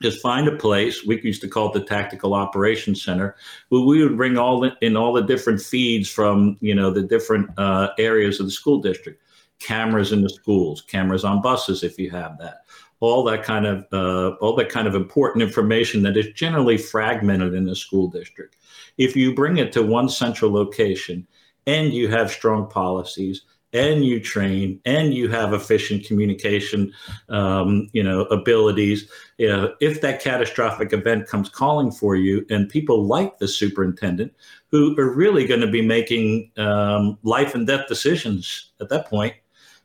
is 0.03 0.19
find 0.19 0.47
a 0.47 0.55
place 0.55 1.05
we 1.05 1.21
used 1.21 1.41
to 1.41 1.47
call 1.47 1.69
it 1.69 1.73
the 1.73 1.85
tactical 1.85 2.33
operations 2.33 3.03
center 3.03 3.35
where 3.69 3.81
we 3.81 4.03
would 4.03 4.17
bring 4.17 4.37
all 4.37 4.59
the, 4.59 4.75
in 4.81 4.95
all 4.95 5.13
the 5.13 5.21
different 5.21 5.61
feeds 5.61 6.09
from 6.09 6.57
you 6.61 6.75
know 6.75 6.91
the 6.91 7.01
different 7.01 7.49
uh, 7.57 7.89
areas 7.97 8.39
of 8.39 8.45
the 8.45 8.51
school 8.51 8.79
district 8.79 9.21
cameras 9.61 10.11
in 10.11 10.21
the 10.21 10.29
schools, 10.29 10.81
cameras 10.81 11.23
on 11.23 11.41
buses 11.41 11.83
if 11.83 11.97
you 11.99 12.09
have 12.09 12.37
that, 12.39 12.65
all 12.99 13.23
that 13.23 13.43
kind 13.43 13.65
of 13.65 13.85
uh, 13.91 14.35
all 14.41 14.55
that 14.55 14.69
kind 14.69 14.87
of 14.87 14.95
important 14.95 15.43
information 15.43 16.01
that 16.03 16.17
is 16.17 16.27
generally 16.33 16.77
fragmented 16.77 17.53
in 17.53 17.65
the 17.65 17.75
school 17.75 18.07
district. 18.07 18.57
If 18.97 19.15
you 19.15 19.33
bring 19.33 19.57
it 19.57 19.71
to 19.73 19.83
one 19.83 20.09
central 20.09 20.51
location 20.51 21.27
and 21.67 21.93
you 21.93 22.09
have 22.09 22.31
strong 22.31 22.69
policies 22.69 23.43
and 23.73 24.03
you 24.03 24.19
train 24.19 24.79
and 24.85 25.13
you 25.13 25.29
have 25.29 25.53
efficient 25.53 26.05
communication 26.05 26.91
um, 27.29 27.89
you 27.93 28.03
know 28.03 28.23
abilities 28.25 29.09
you 29.37 29.47
know, 29.47 29.73
if 29.79 30.01
that 30.01 30.21
catastrophic 30.21 30.93
event 30.93 31.27
comes 31.27 31.49
calling 31.49 31.91
for 31.91 32.15
you 32.15 32.45
and 32.49 32.69
people 32.69 33.05
like 33.05 33.37
the 33.37 33.47
superintendent 33.47 34.33
who 34.69 34.97
are 34.99 35.13
really 35.13 35.45
going 35.45 35.61
to 35.61 35.71
be 35.71 35.81
making 35.81 36.51
um, 36.57 37.17
life 37.23 37.55
and 37.55 37.67
death 37.67 37.87
decisions 37.87 38.71
at 38.81 38.89
that 38.89 39.07
point 39.07 39.33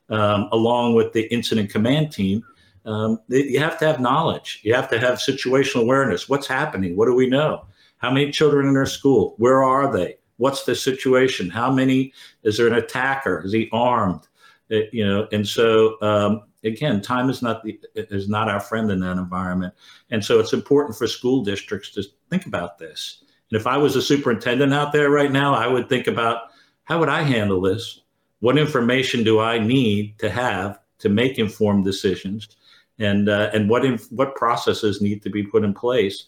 um, 0.09 0.49
along 0.53 0.95
with 0.95 1.13
the 1.13 1.23
incident 1.33 1.71
command 1.71 2.13
team, 2.13 2.45
um, 2.85 3.21
you 3.29 3.59
have 3.59 3.79
to 3.81 3.87
have 3.87 4.01
knowledge. 4.01 4.61
You 4.63 4.75
have 4.75 4.89
to 4.91 4.99
have 4.99 5.19
situational 5.19 5.83
awareness. 5.83 6.29
What's 6.29 6.47
happening? 6.47 6.97
What 6.97 7.07
do 7.07 7.15
we 7.15 7.29
know? 7.29 7.67
How 7.99 8.11
many 8.11 8.31
children 8.31 8.69
in 8.69 8.77
our 8.77 8.87
school? 8.87 9.35
Where 9.39 9.65
are 9.65 9.93
they? 9.93 10.17
What's 10.37 10.65
the 10.65 10.75
situation? 10.75 11.51
How 11.51 11.73
many? 11.73 12.13
Is 12.45 12.59
there 12.59 12.69
an 12.69 12.75
attacker? 12.75 13.43
Is 13.45 13.53
he 13.53 13.69
armed? 13.73 14.29
It, 14.69 14.85
uh, 14.85 14.89
you 14.93 15.07
know, 15.07 15.27
and 15.33 15.47
so 15.47 16.01
um, 16.03 16.43
again, 16.65 17.01
time 17.01 17.31
is 17.31 17.43
not 17.43 17.63
the 17.63 17.79
is 17.95 18.29
not 18.29 18.49
our 18.49 18.61
friend 18.61 18.91
in 18.91 19.01
that 19.01 19.17
environment, 19.17 19.75
and 20.11 20.25
so 20.25 20.39
it's 20.41 20.53
important 20.53 20.97
for 20.97 21.07
school 21.07 21.43
districts 21.43 21.91
to 21.93 22.05
think 22.31 22.47
about 22.47 22.79
this. 22.79 23.25
And 23.51 23.61
if 23.61 23.67
I 23.67 23.77
was 23.77 23.97
a 23.97 24.03
superintendent 24.03 24.75
out 24.75 24.93
there 24.93 25.11
right 25.11 25.31
now, 25.31 25.55
I 25.55 25.67
would 25.67 25.89
think 25.89 26.07
about 26.07 26.51
how 26.85 26.99
would 27.01 27.09
I 27.09 27.23
handle 27.23 27.61
this? 27.61 28.03
What 28.47 28.59
information 28.59 29.25
do 29.25 29.41
I 29.41 29.59
need 29.59 30.21
to 30.21 30.31
have 30.31 30.79
to 31.01 31.09
make 31.09 31.37
informed 31.37 31.85
decisions, 31.85 32.47
and 32.97 33.29
uh, 33.29 33.51
and 33.53 33.69
what 33.69 33.85
inf- 33.85 34.13
what 34.13 34.37
processes 34.37 35.03
need 35.03 35.21
to 35.23 35.31
be 35.31 35.43
put 35.43 35.65
in 35.65 35.75
place 35.75 36.27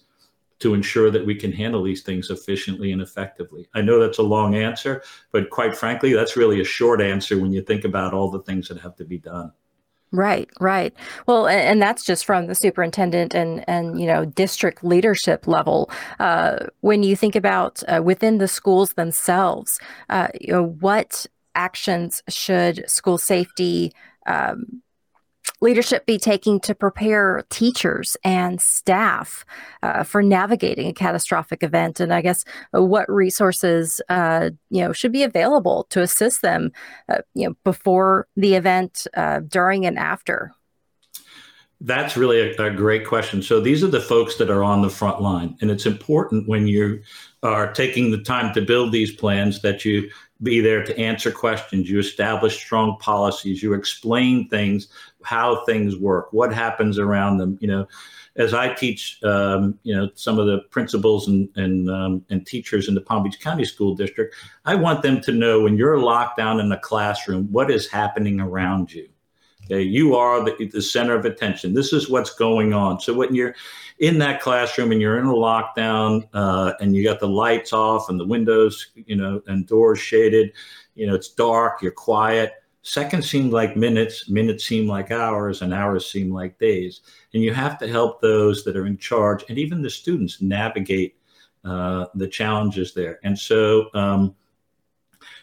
to 0.59 0.75
ensure 0.75 1.13
that 1.13 1.25
we 1.25 1.37
can 1.37 1.53
handle 1.53 1.81
these 1.81 2.03
things 2.03 2.29
efficiently 2.31 2.91
and 2.91 3.01
effectively. 3.01 3.69
I 3.73 3.83
know 3.83 4.01
that's 4.01 4.19
a 4.19 4.25
long 4.25 4.57
answer, 4.57 5.05
but 5.31 5.51
quite 5.51 5.77
frankly, 5.77 6.13
that's 6.13 6.37
really 6.37 6.61
a 6.61 6.65
short 6.65 7.01
answer 7.01 7.39
when 7.39 7.53
you 7.53 7.63
think 7.63 7.85
about 7.85 8.13
all 8.13 8.33
the 8.33 8.43
things 8.43 8.67
that 8.67 8.81
have 8.81 8.97
to 8.97 9.05
be 9.05 9.19
done. 9.19 9.53
Right, 10.11 10.49
right. 10.59 10.93
Well, 11.27 11.47
and 11.47 11.81
that's 11.81 12.05
just 12.05 12.25
from 12.25 12.49
the 12.49 12.57
superintendent 12.57 13.33
and 13.33 13.65
and 13.69 14.01
you 14.01 14.09
know 14.09 14.25
district 14.25 14.83
leadership 14.83 15.47
level. 15.47 15.89
Uh, 16.19 16.67
when 16.81 17.05
you 17.05 17.15
think 17.15 17.37
about 17.37 17.85
uh, 17.87 18.03
within 18.03 18.39
the 18.39 18.49
schools 18.49 18.95
themselves, 18.95 19.79
uh, 20.11 20.27
you 20.41 20.53
know 20.53 20.67
what 20.81 21.29
actions 21.59 22.23
should 22.29 22.89
school 22.89 23.19
safety 23.19 23.93
um, 24.27 24.83
leadership 25.61 26.07
be 26.07 26.19
taking 26.19 26.61
to 26.61 26.75
prepare 26.75 27.45
teachers 27.51 28.17
and 28.23 28.61
staff 28.61 29.45
uh, 29.83 30.05
for 30.05 30.23
navigating 30.23 30.89
a 30.89 30.93
catastrophic 30.93 31.63
event? 31.63 32.01
And 32.01 32.15
I 32.15 32.21
guess 32.23 32.45
uh, 32.75 32.83
what 32.83 33.11
resources 33.11 34.01
uh, 34.09 34.51
you 34.71 34.83
know 34.83 34.93
should 34.93 35.13
be 35.13 35.25
available 35.25 35.87
to 35.91 36.01
assist 36.01 36.43
them, 36.43 36.71
uh, 37.09 37.19
you 37.35 37.49
know, 37.49 37.55
before 37.65 38.29
the 38.37 38.55
event, 38.55 39.07
uh, 39.17 39.41
during 39.41 39.85
and 39.85 39.99
after? 39.99 40.53
That's 41.81 42.17
really 42.17 42.41
a, 42.41 42.61
a, 42.61 42.71
great 42.73 43.07
question. 43.07 43.41
So 43.41 43.61
these 43.61 43.85
are 43.85 43.89
the 43.89 44.01
folks 44.01 44.35
that 44.37 44.51
are 44.51 44.65
on 44.65 44.83
the 44.83 44.91
front 44.91 45.23
line, 45.23 45.57
and 45.61 45.71
it's 45.71 45.87
important 45.87 46.49
when 46.49 46.67
you 46.67 47.01
are 47.45 47.73
taking 47.73 48.11
the 48.11 48.19
time 48.19 48.53
to 48.55 48.61
build 48.61 48.91
these 48.91 49.15
plans 49.15 49.63
that 49.63 49.85
you 49.85 50.11
be 50.43 50.61
there 50.61 50.85
to 50.85 50.97
answer 50.99 51.31
questions. 51.31 51.91
You 51.91 51.99
establish 51.99 52.57
strong 52.57 52.97
policies. 53.01 53.63
You 53.63 53.75
explain 53.75 54.49
things, 54.49 54.89
how 55.23 55.65
things 55.65 55.97
work, 55.97 56.33
what 56.33 56.53
happens 56.53 56.99
around 56.99 57.39
them. 57.39 57.59
You 57.61 57.69
know, 57.69 57.89
as 58.37 58.55
I 58.55 58.73
teach, 58.73 59.23
um, 59.25 59.79
you 59.83 59.95
know, 59.95 60.11
some 60.15 60.39
of 60.39 60.47
the 60.47 60.61
principals 60.71 61.27
and 61.27 61.49
and 61.57 61.91
um, 61.91 62.25
and 62.31 62.47
teachers 62.47 62.89
in 62.89 62.95
the 62.95 63.01
Palm 63.01 63.25
Beach 63.25 63.41
County 63.41 63.65
School 63.65 63.95
District, 63.95 64.35
I 64.65 64.77
want 64.77 65.03
them 65.03 65.21
to 65.23 65.33
know 65.33 65.63
when 65.63 65.77
you're 65.77 65.99
locked 65.99 66.37
down 66.37 66.61
in 66.61 66.71
a 66.71 66.79
classroom, 66.79 67.51
what 67.51 67.71
is 67.71 67.89
happening 67.89 68.41
around 68.41 68.93
you. 68.93 69.09
Okay, 69.71 69.83
you 69.83 70.17
are 70.17 70.43
the, 70.43 70.67
the 70.73 70.81
center 70.81 71.15
of 71.15 71.27
attention. 71.27 71.75
This 71.75 71.93
is 71.93 72.09
what's 72.09 72.35
going 72.35 72.73
on. 72.73 73.01
So 73.01 73.13
when 73.13 73.35
you're 73.35 73.55
in 73.99 74.19
that 74.19 74.41
classroom 74.41 74.93
and 74.93 75.01
you're 75.01 75.19
in 75.19 75.27
a 75.27 75.33
lockdown 75.33 76.27
uh, 76.33 76.73
and 76.81 76.97
you 76.97 77.05
got 77.05 77.21
the 77.21 77.29
lights 77.29 77.75
off 77.75 78.09
and 78.09 78.19
the 78.19 78.25
windows, 78.25 78.93
you 78.95 79.15
know, 79.15 79.43
and 79.47 79.67
doors 79.67 79.99
shaded, 79.99 80.53
you 80.95 81.07
know, 81.07 81.15
it's 81.15 81.29
dark, 81.29 81.83
you're 81.83 81.93
quiet. 81.93 82.55
Seconds 82.81 83.29
seem 83.29 83.51
like 83.51 83.77
minutes, 83.77 84.31
minutes 84.31 84.65
seem 84.65 84.89
like 84.89 85.11
hours, 85.11 85.61
and 85.61 85.75
hours 85.75 86.09
seem 86.11 86.33
like 86.33 86.59
days. 86.59 87.03
And 87.35 87.43
you 87.43 87.53
have 87.53 87.79
to 87.81 87.89
help 87.89 88.23
those 88.23 88.65
that 88.65 88.75
are 88.75 88.87
in 88.87 88.97
charge 88.97 89.45
and 89.51 89.59
even 89.59 89.83
the 89.83 89.91
students 89.91 90.41
navigate 90.41 91.17
uh, 91.67 92.07
the 92.15 92.29
challenges 92.29 92.95
there. 92.95 93.21
And 93.23 93.39
so, 93.39 93.91
um, 93.93 94.35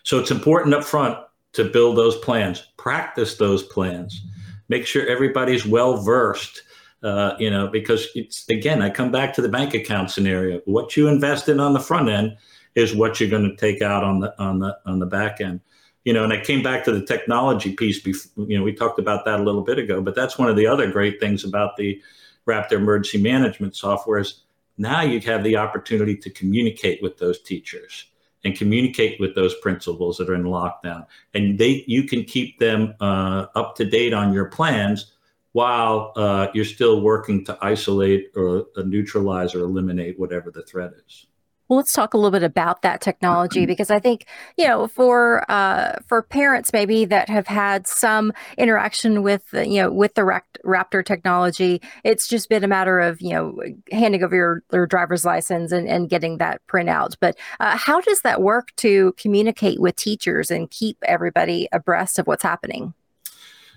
so 0.01 0.17
it's 0.17 0.31
important 0.31 0.73
up 0.73 0.83
front 0.83 1.19
to 1.55 1.63
build 1.63 1.97
those 1.97 2.17
plans, 2.17 2.67
practice 2.77 3.37
those 3.37 3.63
plans, 3.63 4.25
make 4.69 4.85
sure 4.85 5.07
everybody's 5.07 5.65
well 5.65 5.97
versed 5.97 6.61
uh, 7.05 7.35
you 7.37 7.51
know, 7.51 7.67
because 7.67 8.07
it's 8.15 8.49
again, 8.49 8.81
I 8.81 8.89
come 8.89 9.11
back 9.11 9.31
to 9.35 9.41
the 9.41 9.47
bank 9.47 9.75
account 9.75 10.09
scenario. 10.09 10.59
What 10.65 10.97
you 10.97 11.07
invest 11.07 11.47
in 11.47 11.59
on 11.59 11.73
the 11.73 11.79
front 11.79 12.09
end 12.09 12.35
is 12.73 12.95
what 12.95 13.19
you're 13.19 13.29
going 13.29 13.47
to 13.47 13.55
take 13.55 13.83
out 13.83 14.03
on 14.03 14.21
the 14.21 14.33
on 14.41 14.57
the 14.57 14.75
on 14.87 14.97
the 14.97 15.05
back 15.05 15.39
end. 15.39 15.61
You 16.03 16.13
know, 16.13 16.23
and 16.23 16.33
I 16.33 16.41
came 16.41 16.63
back 16.63 16.83
to 16.85 16.91
the 16.91 17.05
technology 17.05 17.73
piece. 17.73 18.01
Before, 18.01 18.47
you 18.47 18.57
know, 18.57 18.63
we 18.63 18.73
talked 18.73 18.97
about 18.97 19.23
that 19.25 19.39
a 19.39 19.43
little 19.43 19.61
bit 19.61 19.77
ago, 19.77 20.01
but 20.01 20.15
that's 20.15 20.39
one 20.39 20.49
of 20.49 20.55
the 20.55 20.65
other 20.65 20.89
great 20.89 21.19
things 21.19 21.43
about 21.43 21.77
the 21.77 22.01
Raptor 22.47 22.73
emergency 22.73 23.21
management 23.21 23.75
software 23.75 24.19
is 24.19 24.41
now 24.79 25.01
you 25.01 25.19
have 25.21 25.43
the 25.43 25.57
opportunity 25.57 26.15
to 26.17 26.29
communicate 26.31 27.03
with 27.03 27.19
those 27.19 27.39
teachers 27.39 28.05
and 28.45 28.55
communicate 28.55 29.19
with 29.19 29.35
those 29.35 29.55
principals 29.59 30.17
that 30.17 30.29
are 30.29 30.35
in 30.35 30.43
lockdown, 30.43 31.05
and 31.33 31.57
they 31.57 31.83
you 31.87 32.03
can 32.03 32.23
keep 32.23 32.59
them 32.59 32.93
uh, 33.01 33.47
up 33.55 33.75
to 33.75 33.85
date 33.85 34.13
on 34.13 34.31
your 34.31 34.45
plans 34.45 35.11
while 35.51 36.13
uh, 36.15 36.47
you're 36.53 36.65
still 36.65 37.01
working 37.01 37.43
to 37.45 37.57
isolate 37.61 38.31
or 38.35 38.67
neutralize 38.85 39.55
or 39.55 39.61
eliminate 39.61 40.19
whatever 40.19 40.51
the 40.51 40.63
threat 40.63 40.91
is. 41.07 41.27
Well, 41.67 41.77
let's 41.77 41.93
talk 41.93 42.13
a 42.13 42.17
little 42.17 42.31
bit 42.31 42.43
about 42.43 42.83
that 42.83 43.01
technology 43.01 43.65
because 43.67 43.89
I 43.89 43.99
think 43.99 44.25
you 44.57 44.67
know 44.67 44.87
for 44.87 45.49
uh, 45.49 45.97
for 46.07 46.21
parents 46.21 46.71
maybe 46.71 47.05
that 47.05 47.29
have 47.29 47.47
had 47.47 47.87
some 47.87 48.33
interaction 48.57 49.23
with 49.23 49.43
you 49.53 49.81
know 49.81 49.91
with 49.91 50.13
the 50.15 50.21
Raptor 50.63 51.05
technology, 51.05 51.81
it's 52.03 52.27
just 52.27 52.49
been 52.49 52.63
a 52.63 52.67
matter 52.67 52.99
of 52.99 53.21
you 53.21 53.31
know 53.31 53.57
handing 53.91 54.23
over 54.23 54.35
your, 54.35 54.63
your 54.71 54.85
driver's 54.85 55.25
license 55.25 55.71
and, 55.71 55.87
and 55.87 56.09
getting 56.09 56.37
that 56.37 56.61
printout. 56.67 57.15
But 57.19 57.37
uh, 57.59 57.77
how 57.77 58.01
does 58.01 58.21
that 58.21 58.41
work 58.41 58.75
to 58.77 59.13
communicate 59.17 59.79
with 59.79 59.95
teachers 59.95 60.51
and 60.51 60.69
keep 60.69 60.97
everybody 61.03 61.67
abreast 61.71 62.19
of 62.19 62.27
what's 62.27 62.43
happening? 62.43 62.93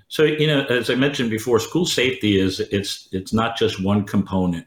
So 0.09 0.25
you 0.25 0.47
know, 0.47 0.65
as 0.65 0.91
I 0.91 0.95
mentioned 0.95 1.31
before, 1.31 1.61
school 1.61 1.87
safety 1.87 2.39
is 2.39 2.61
it's 2.61 3.09
it's 3.13 3.33
not 3.33 3.57
just 3.57 3.83
one 3.83 4.05
component. 4.05 4.67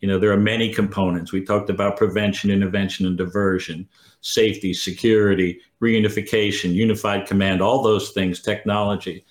You 0.00 0.08
know, 0.08 0.18
there 0.18 0.32
are 0.32 0.38
many 0.38 0.72
components. 0.72 1.32
We 1.32 1.44
talked 1.44 1.70
about 1.70 1.96
prevention, 1.96 2.50
intervention, 2.50 3.06
and 3.06 3.16
diversion, 3.16 3.88
safety, 4.20 4.72
security, 4.72 5.60
reunification, 5.82 6.72
unified 6.72 7.26
command, 7.26 7.60
all 7.60 7.82
those 7.82 8.10
things, 8.10 8.40
technology. 8.40 9.24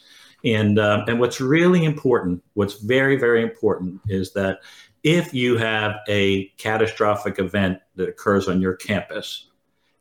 And 0.44 0.78
uh, 0.78 1.04
and 1.08 1.20
what's 1.20 1.42
really 1.42 1.86
important, 1.86 2.44
what's 2.54 2.76
very 2.76 3.16
very 3.16 3.42
important, 3.42 4.02
is 4.08 4.34
that 4.34 4.60
if 5.04 5.34
you 5.34 5.58
have 5.58 5.96
a 6.08 6.48
catastrophic 6.58 7.40
event 7.40 7.80
that 7.96 8.10
occurs 8.10 8.48
on 8.48 8.62
your 8.62 8.76
campus, 8.76 9.50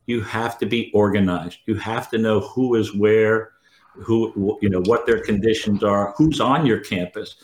you 0.07 0.21
have 0.21 0.59
to 0.59 0.67
be 0.67 0.91
organized. 0.95 1.59
You 1.67 1.77
have 1.77 2.11
to 2.11 2.19
know 2.19 2.41
who 2.41 2.75
is 2.75 2.95
where 2.95 3.53
who 3.95 4.59
you 4.61 4.69
know 4.69 4.83
what 4.83 5.07
their 5.07 5.23
conditions 5.23 5.83
are, 5.83 6.15
who's 6.17 6.41
on 6.41 6.67
your 6.67 6.81
campus. 6.81 7.37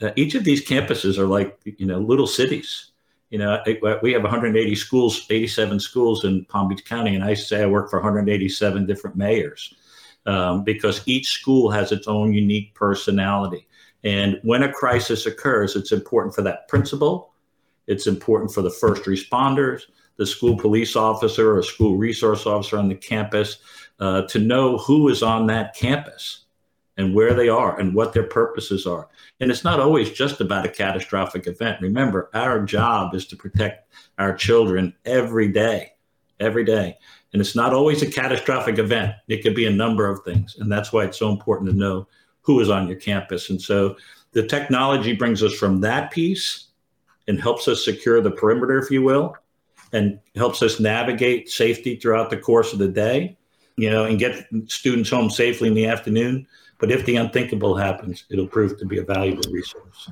Uh, 0.00 0.10
each 0.16 0.34
of 0.34 0.44
these 0.44 0.66
campuses 0.66 1.18
are 1.18 1.26
like 1.26 1.58
you 1.64 1.86
know 1.86 1.98
little 1.98 2.26
cities. 2.26 2.92
You 3.30 3.38
know, 3.38 3.62
we 4.02 4.12
have 4.12 4.22
180 4.22 4.74
schools, 4.74 5.26
87 5.28 5.80
schools 5.80 6.24
in 6.24 6.46
Palm 6.46 6.68
Beach 6.68 6.84
County, 6.86 7.14
and 7.14 7.22
I 7.22 7.34
say 7.34 7.62
I 7.62 7.66
work 7.66 7.90
for 7.90 7.98
187 7.98 8.86
different 8.86 9.16
mayors 9.16 9.74
um, 10.24 10.64
because 10.64 11.06
each 11.06 11.28
school 11.28 11.70
has 11.70 11.92
its 11.92 12.08
own 12.08 12.32
unique 12.32 12.74
personality. 12.74 13.66
And 14.02 14.40
when 14.44 14.62
a 14.62 14.72
crisis 14.72 15.26
occurs, 15.26 15.76
it's 15.76 15.92
important 15.92 16.34
for 16.34 16.40
that 16.42 16.68
principal, 16.68 17.34
it's 17.86 18.06
important 18.06 18.54
for 18.54 18.62
the 18.62 18.70
first 18.70 19.02
responders, 19.02 19.82
the 20.16 20.26
school 20.26 20.56
police 20.56 20.96
officer 20.96 21.56
or 21.56 21.62
school 21.62 21.96
resource 21.96 22.46
officer 22.46 22.78
on 22.78 22.88
the 22.88 22.94
campus, 22.94 23.58
uh, 24.00 24.22
to 24.22 24.38
know 24.38 24.78
who 24.78 25.08
is 25.08 25.22
on 25.22 25.46
that 25.48 25.74
campus 25.74 26.46
and 26.98 27.14
where 27.14 27.32
they 27.32 27.48
are 27.48 27.78
and 27.78 27.94
what 27.94 28.12
their 28.12 28.24
purposes 28.24 28.86
are. 28.86 29.08
And 29.40 29.50
it's 29.50 29.64
not 29.64 29.78
always 29.78 30.10
just 30.10 30.40
about 30.40 30.66
a 30.66 30.70
catastrophic 30.70 31.46
event. 31.46 31.80
Remember, 31.80 32.28
our 32.34 32.60
job 32.60 33.14
is 33.14 33.24
to 33.28 33.36
protect 33.36 33.90
our 34.18 34.34
children 34.34 34.94
every 35.04 35.48
day, 35.48 35.92
every 36.40 36.64
day. 36.64 36.98
And 37.32 37.40
it's 37.40 37.54
not 37.54 37.72
always 37.72 38.02
a 38.02 38.10
catastrophic 38.10 38.78
event, 38.78 39.14
it 39.28 39.42
could 39.42 39.54
be 39.54 39.66
a 39.66 39.70
number 39.70 40.10
of 40.10 40.24
things. 40.24 40.56
And 40.58 40.70
that's 40.70 40.92
why 40.92 41.04
it's 41.04 41.18
so 41.18 41.30
important 41.30 41.70
to 41.70 41.76
know 41.76 42.08
who 42.40 42.60
is 42.60 42.68
on 42.68 42.88
your 42.88 42.98
campus. 42.98 43.48
And 43.48 43.62
so 43.62 43.96
the 44.32 44.46
technology 44.46 45.14
brings 45.14 45.42
us 45.42 45.54
from 45.54 45.80
that 45.82 46.10
piece 46.10 46.68
and 47.28 47.40
helps 47.40 47.68
us 47.68 47.84
secure 47.84 48.20
the 48.20 48.30
perimeter, 48.30 48.78
if 48.78 48.90
you 48.90 49.02
will, 49.02 49.36
and 49.92 50.18
helps 50.34 50.62
us 50.62 50.80
navigate 50.80 51.48
safety 51.48 51.96
throughout 51.96 52.30
the 52.30 52.36
course 52.36 52.72
of 52.72 52.80
the 52.80 52.88
day 52.88 53.37
you 53.78 53.88
know, 53.88 54.04
and 54.04 54.18
get 54.18 54.46
students 54.66 55.08
home 55.08 55.30
safely 55.30 55.68
in 55.68 55.74
the 55.74 55.86
afternoon. 55.86 56.46
But 56.78 56.90
if 56.90 57.06
the 57.06 57.16
unthinkable 57.16 57.76
happens, 57.76 58.24
it'll 58.30 58.46
prove 58.46 58.78
to 58.78 58.84
be 58.84 58.98
a 58.98 59.04
valuable 59.04 59.50
resource. 59.50 60.10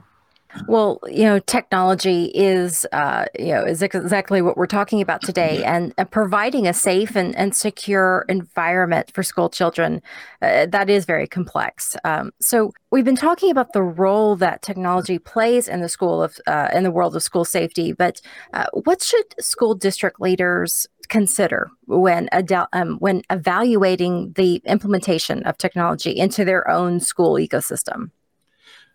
Well, 0.68 1.00
you 1.06 1.24
know, 1.24 1.38
technology 1.38 2.30
is, 2.34 2.86
uh, 2.92 3.26
you 3.38 3.52
know, 3.52 3.64
is 3.64 3.82
exactly 3.82 4.40
what 4.40 4.56
we're 4.56 4.66
talking 4.66 5.02
about 5.02 5.20
today, 5.20 5.62
and 5.64 5.92
uh, 5.98 6.04
providing 6.04 6.66
a 6.66 6.72
safe 6.72 7.14
and, 7.14 7.36
and 7.36 7.54
secure 7.54 8.24
environment 8.28 9.10
for 9.12 9.22
school 9.22 9.50
children 9.50 10.00
uh, 10.42 10.66
that 10.66 10.88
is 10.88 11.04
very 11.04 11.26
complex. 11.26 11.96
Um, 12.04 12.32
so 12.40 12.72
we've 12.90 13.04
been 13.04 13.16
talking 13.16 13.50
about 13.50 13.72
the 13.72 13.82
role 13.82 14.36
that 14.36 14.62
technology 14.62 15.18
plays 15.18 15.68
in 15.68 15.80
the 15.82 15.88
school 15.88 16.22
of 16.22 16.38
uh, 16.46 16.68
in 16.72 16.84
the 16.84 16.90
world 16.90 17.14
of 17.16 17.22
school 17.22 17.44
safety, 17.44 17.92
but 17.92 18.20
uh, 18.54 18.66
what 18.72 19.02
should 19.02 19.26
school 19.38 19.74
district 19.74 20.20
leaders 20.20 20.86
consider 21.08 21.70
when 21.86 22.28
um, 22.72 22.98
when 22.98 23.22
evaluating 23.30 24.32
the 24.32 24.62
implementation 24.66 25.42
of 25.44 25.58
technology 25.58 26.10
into 26.10 26.44
their 26.44 26.68
own 26.68 27.00
school 27.00 27.34
ecosystem? 27.34 28.10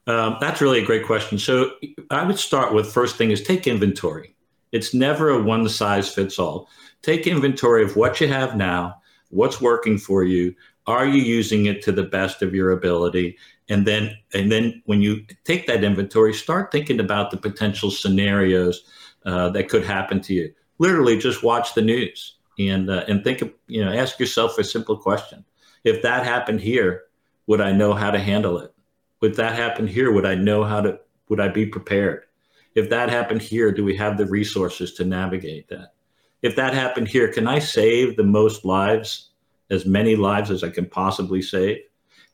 Um, 0.07 0.37
that's 0.41 0.61
really 0.61 0.81
a 0.81 0.85
great 0.85 1.05
question. 1.05 1.37
So 1.37 1.71
I 2.09 2.25
would 2.25 2.39
start 2.39 2.73
with 2.73 2.91
first 2.91 3.17
thing 3.17 3.31
is 3.31 3.41
take 3.41 3.67
inventory. 3.67 4.35
It's 4.71 4.93
never 4.93 5.29
a 5.29 5.41
one 5.41 5.67
size 5.69 6.13
fits 6.13 6.39
all. 6.39 6.69
Take 7.01 7.27
inventory 7.27 7.83
of 7.83 7.95
what 7.95 8.21
you 8.21 8.27
have 8.27 8.55
now, 8.55 8.95
what's 9.29 9.61
working 9.61 9.97
for 9.97 10.23
you. 10.23 10.55
Are 10.87 11.05
you 11.05 11.21
using 11.21 11.65
it 11.67 11.83
to 11.83 11.91
the 11.91 12.03
best 12.03 12.41
of 12.41 12.55
your 12.55 12.71
ability? 12.71 13.37
And 13.69 13.85
then, 13.85 14.17
and 14.33 14.51
then 14.51 14.81
when 14.85 15.01
you 15.01 15.25
take 15.43 15.67
that 15.67 15.83
inventory, 15.83 16.33
start 16.33 16.71
thinking 16.71 16.99
about 16.99 17.31
the 17.31 17.37
potential 17.37 17.91
scenarios 17.91 18.83
uh, 19.25 19.49
that 19.51 19.69
could 19.69 19.85
happen 19.85 20.19
to 20.21 20.33
you. 20.33 20.53
Literally, 20.81 21.15
just 21.15 21.43
watch 21.43 21.75
the 21.75 21.81
news 21.83 22.37
and 22.57 22.89
uh, 22.89 23.05
and 23.07 23.23
think 23.23 23.43
of 23.43 23.53
you 23.67 23.85
know 23.85 23.93
ask 23.93 24.19
yourself 24.19 24.57
a 24.57 24.63
simple 24.63 24.97
question: 24.97 25.45
If 25.83 26.01
that 26.01 26.25
happened 26.25 26.59
here, 26.59 27.03
would 27.45 27.61
I 27.61 27.71
know 27.71 27.93
how 27.93 28.09
to 28.09 28.17
handle 28.17 28.57
it? 28.57 28.73
Would 29.19 29.35
that 29.35 29.53
happen 29.53 29.85
here? 29.85 30.11
Would 30.11 30.25
I 30.25 30.33
know 30.33 30.63
how 30.63 30.81
to, 30.81 30.99
would 31.29 31.39
I 31.39 31.49
be 31.49 31.67
prepared? 31.67 32.23
If 32.73 32.89
that 32.89 33.09
happened 33.09 33.43
here, 33.43 33.71
do 33.71 33.83
we 33.83 33.95
have 33.97 34.17
the 34.17 34.25
resources 34.25 34.95
to 34.95 35.05
navigate 35.05 35.67
that? 35.67 35.93
If 36.41 36.55
that 36.55 36.73
happened 36.73 37.09
here, 37.09 37.31
can 37.31 37.47
I 37.47 37.59
save 37.59 38.17
the 38.17 38.23
most 38.23 38.65
lives, 38.65 39.29
as 39.69 39.85
many 39.85 40.15
lives 40.15 40.49
as 40.49 40.63
I 40.63 40.71
can 40.71 40.87
possibly 40.87 41.43
save? 41.43 41.77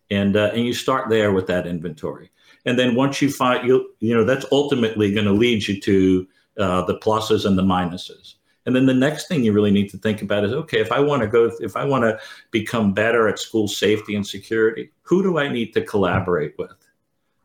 And, 0.09 0.37
uh, 0.37 0.51
and 0.53 0.65
you 0.65 0.73
start 0.73 1.09
there 1.09 1.33
with 1.33 1.47
that 1.47 1.67
inventory. 1.67 2.31
And 2.65 2.79
then 2.79 2.95
once 2.95 3.21
you 3.21 3.29
find 3.29 3.67
you 3.67 3.89
you 3.99 4.13
know 4.13 4.23
that's 4.23 4.45
ultimately 4.53 5.13
going 5.13 5.25
to 5.25 5.33
lead 5.33 5.67
you 5.67 5.81
to 5.81 6.27
uh, 6.57 6.81
the 6.85 6.97
pluses 6.99 7.45
and 7.45 7.57
the 7.57 7.63
minuses. 7.63 8.35
And 8.67 8.75
then 8.75 8.85
the 8.85 8.93
next 8.93 9.29
thing 9.29 9.45
you 9.45 9.53
really 9.53 9.71
need 9.71 9.89
to 9.91 9.97
think 9.97 10.21
about 10.21 10.43
is 10.43 10.51
okay, 10.51 10.81
if 10.81 10.91
I 10.91 10.99
want 10.99 11.21
to 11.21 11.27
go, 11.27 11.49
if 11.61 11.77
I 11.77 11.85
want 11.85 12.03
to 12.03 12.19
become 12.51 12.93
better 12.93 13.29
at 13.29 13.39
school 13.39 13.65
safety 13.65 14.13
and 14.13 14.27
security, 14.27 14.91
who 15.03 15.23
do 15.23 15.39
I 15.39 15.47
need 15.47 15.73
to 15.73 15.81
collaborate 15.81 16.53
with? 16.57 16.75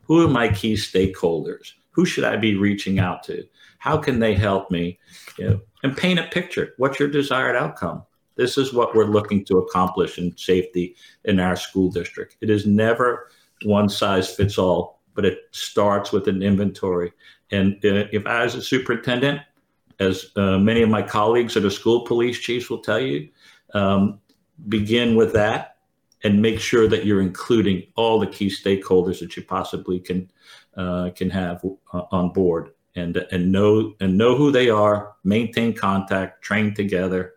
Who 0.03 0.27
are 0.27 0.29
my 0.29 0.49
key 0.49 0.75
stakeholders? 0.75 1.75
Who 1.93 2.05
should 2.05 2.25
I 2.25 2.37
be 2.37 2.57
reaching 2.57 2.99
out 2.99 3.23
to? 3.25 3.45
How 3.79 3.99
can 3.99 4.19
they 4.19 4.35
help 4.35 4.69
me? 4.73 4.99
You 5.39 5.49
know, 5.49 5.61
and 5.85 5.97
paint 5.97 6.19
a 6.19 6.25
picture. 6.25 6.75
What's 6.77 6.99
your 6.99 7.09
desired 7.09 7.55
outcome? 7.55 8.03
This 8.35 8.59
is 8.59 8.73
what 8.75 8.97
we're 8.97 9.05
looking 9.05 9.45
to 9.45 9.59
accomplish 9.59 10.19
in 10.19 10.37
safety 10.37 10.97
in 11.25 11.39
our 11.39 11.55
school 11.55 11.89
district. 11.89 12.37
It 12.41 12.51
is 12.51 12.67
never 12.67 13.29
one 13.65 13.89
size 13.89 14.35
fits 14.35 14.59
all, 14.59 15.01
but 15.15 15.25
it 15.25 15.39
starts 15.53 16.11
with 16.11 16.27
an 16.27 16.43
inventory. 16.43 17.13
And 17.53 17.75
uh, 17.85 18.07
if 18.11 18.27
I, 18.27 18.43
as 18.43 18.57
a 18.57 18.63
superintendent, 18.63 19.43
as 20.03 20.33
uh, 20.37 20.59
many 20.59 20.83
of 20.83 20.89
my 20.89 21.03
colleagues 21.03 21.55
that 21.55 21.65
are 21.65 21.71
school 21.71 22.05
police 22.05 22.39
chiefs 22.39 22.69
will 22.69 22.81
tell 22.81 23.01
you, 23.01 23.29
um, 23.75 24.21
begin 24.69 25.17
with 25.17 25.33
that 25.33 25.77
and 26.25 26.41
make 26.41 26.61
sure 26.61 26.87
that 26.89 27.05
you're 27.05 27.21
including 27.21 27.85
all 27.97 28.19
the 28.19 28.27
key 28.27 28.49
stakeholders 28.49 29.19
that 29.21 29.37
you 29.37 29.43
possibly 29.43 29.99
can 29.99 30.31
uh, 30.77 31.11
can 31.15 31.31
have 31.31 31.65
uh, 31.93 32.03
on 32.11 32.33
board 32.33 32.71
and 32.95 33.17
and 33.33 33.51
know 33.51 33.95
and 34.01 34.17
know 34.17 34.37
who 34.37 34.51
they 34.51 34.69
are, 34.71 35.15
maintain 35.25 35.75
contact, 35.75 36.43
train 36.43 36.75
together. 36.75 37.35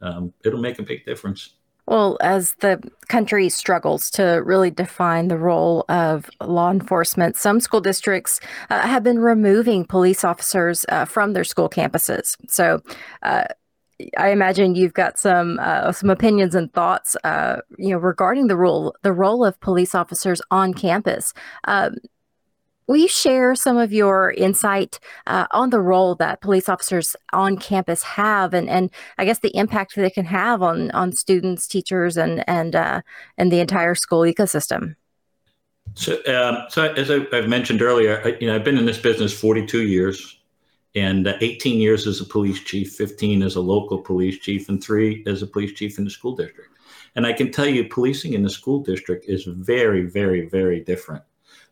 Um, 0.00 0.32
it'll 0.44 0.60
make 0.60 0.78
a 0.78 0.84
big 0.84 1.04
difference. 1.04 1.57
Well, 1.88 2.18
as 2.20 2.52
the 2.60 2.82
country 3.08 3.48
struggles 3.48 4.10
to 4.10 4.42
really 4.44 4.70
define 4.70 5.28
the 5.28 5.38
role 5.38 5.86
of 5.88 6.28
law 6.38 6.70
enforcement, 6.70 7.34
some 7.34 7.60
school 7.60 7.80
districts 7.80 8.40
uh, 8.68 8.80
have 8.86 9.02
been 9.02 9.18
removing 9.18 9.86
police 9.86 10.22
officers 10.22 10.84
uh, 10.90 11.06
from 11.06 11.32
their 11.32 11.44
school 11.44 11.70
campuses. 11.70 12.36
So, 12.46 12.82
uh, 13.22 13.44
I 14.18 14.28
imagine 14.30 14.74
you've 14.74 14.92
got 14.92 15.18
some 15.18 15.58
uh, 15.60 15.90
some 15.92 16.10
opinions 16.10 16.54
and 16.54 16.72
thoughts, 16.72 17.16
uh, 17.24 17.62
you 17.78 17.88
know, 17.90 17.98
regarding 17.98 18.48
the 18.48 18.56
role 18.56 18.94
the 19.02 19.12
role 19.12 19.42
of 19.44 19.58
police 19.60 19.94
officers 19.94 20.42
on 20.50 20.74
campus. 20.74 21.32
Um, 21.64 21.96
Will 22.88 22.96
you 22.96 23.06
share 23.06 23.54
some 23.54 23.76
of 23.76 23.92
your 23.92 24.32
insight 24.32 24.98
uh, 25.26 25.46
on 25.50 25.68
the 25.68 25.78
role 25.78 26.14
that 26.14 26.40
police 26.40 26.70
officers 26.70 27.14
on 27.34 27.58
campus 27.58 28.02
have, 28.02 28.54
and, 28.54 28.66
and 28.66 28.90
I 29.18 29.26
guess 29.26 29.40
the 29.40 29.54
impact 29.54 29.94
that 29.94 30.00
they 30.00 30.10
can 30.10 30.24
have 30.24 30.62
on 30.62 30.90
on 30.92 31.12
students, 31.12 31.68
teachers, 31.68 32.16
and 32.16 32.42
and 32.48 32.74
uh, 32.74 33.02
and 33.36 33.52
the 33.52 33.60
entire 33.60 33.94
school 33.94 34.20
ecosystem? 34.20 34.96
So, 35.94 36.14
um, 36.34 36.64
so 36.70 36.90
as 36.94 37.10
I, 37.10 37.26
have 37.36 37.48
mentioned 37.48 37.82
earlier, 37.82 38.22
I, 38.24 38.38
you 38.40 38.46
know, 38.46 38.54
I've 38.54 38.64
been 38.64 38.78
in 38.78 38.86
this 38.86 38.98
business 38.98 39.38
42 39.38 39.82
years, 39.82 40.40
and 40.94 41.28
uh, 41.28 41.36
18 41.42 41.80
years 41.80 42.06
as 42.06 42.22
a 42.22 42.24
police 42.24 42.60
chief, 42.60 42.94
15 42.94 43.42
as 43.42 43.56
a 43.56 43.60
local 43.60 43.98
police 43.98 44.38
chief, 44.38 44.70
and 44.70 44.82
three 44.82 45.22
as 45.26 45.42
a 45.42 45.46
police 45.46 45.72
chief 45.72 45.98
in 45.98 46.04
the 46.04 46.10
school 46.10 46.34
district. 46.34 46.70
And 47.16 47.26
I 47.26 47.34
can 47.34 47.52
tell 47.52 47.66
you, 47.66 47.86
policing 47.86 48.32
in 48.32 48.42
the 48.42 48.50
school 48.50 48.80
district 48.80 49.26
is 49.28 49.44
very, 49.44 50.06
very, 50.06 50.48
very 50.48 50.80
different 50.80 51.22